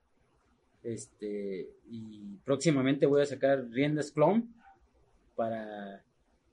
[0.83, 4.53] este, y próximamente voy a sacar riendas clon
[5.35, 6.03] para,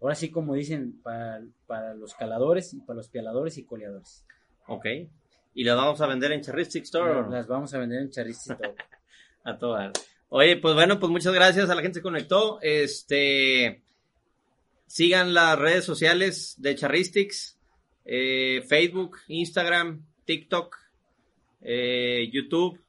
[0.01, 4.25] ahora sí como dicen, para, para los caladores y para los pialadores y coleadores.
[4.67, 4.87] Ok.
[5.55, 7.23] Y las vamos a vender en Charristic Store.
[7.23, 8.75] Las, las vamos a vender en Charista y todo.
[9.45, 9.93] A todas.
[10.35, 12.59] Oye, pues bueno, pues muchas gracias a la gente que se conectó.
[12.63, 13.83] Este,
[14.87, 17.59] sigan las redes sociales de Charristics,
[18.07, 20.79] eh, Facebook, Instagram, TikTok,
[21.61, 22.81] eh, YouTube,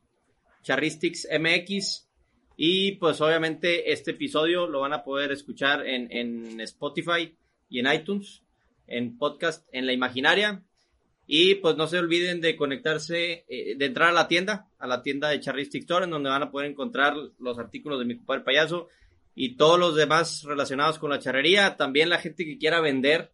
[0.62, 2.08] Charristics MX.
[2.56, 7.36] Y pues obviamente este episodio lo van a poder escuchar en, en Spotify
[7.68, 8.41] y en iTunes,
[8.88, 10.64] en podcast en la imaginaria.
[11.26, 15.01] Y pues no se olviden de conectarse, eh, de entrar a la tienda, a la
[15.01, 18.43] tienda de Charristic Store, en donde van a poder encontrar los artículos de mi compadre
[18.43, 18.89] payaso
[19.36, 21.78] y todos los demás relacionados con la charrería.
[21.78, 23.32] También la gente que quiera vender,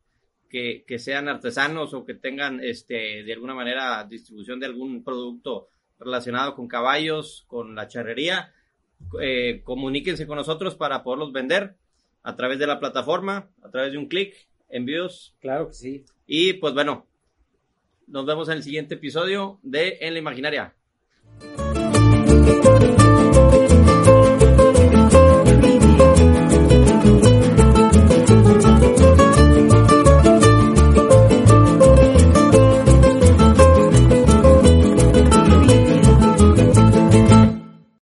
[0.49, 5.69] que, que sean artesanos o que tengan este, de alguna manera distribución de algún producto
[5.99, 8.53] relacionado con caballos, con la charrería,
[9.21, 11.75] eh, comuníquense con nosotros para poderlos vender
[12.23, 14.35] a través de la plataforma, a través de un clic,
[14.69, 16.05] envíos Claro que sí.
[16.27, 17.07] y pues bueno,
[18.09, 20.73] nos vemos en el siguiente episodio de En la Imaginaria.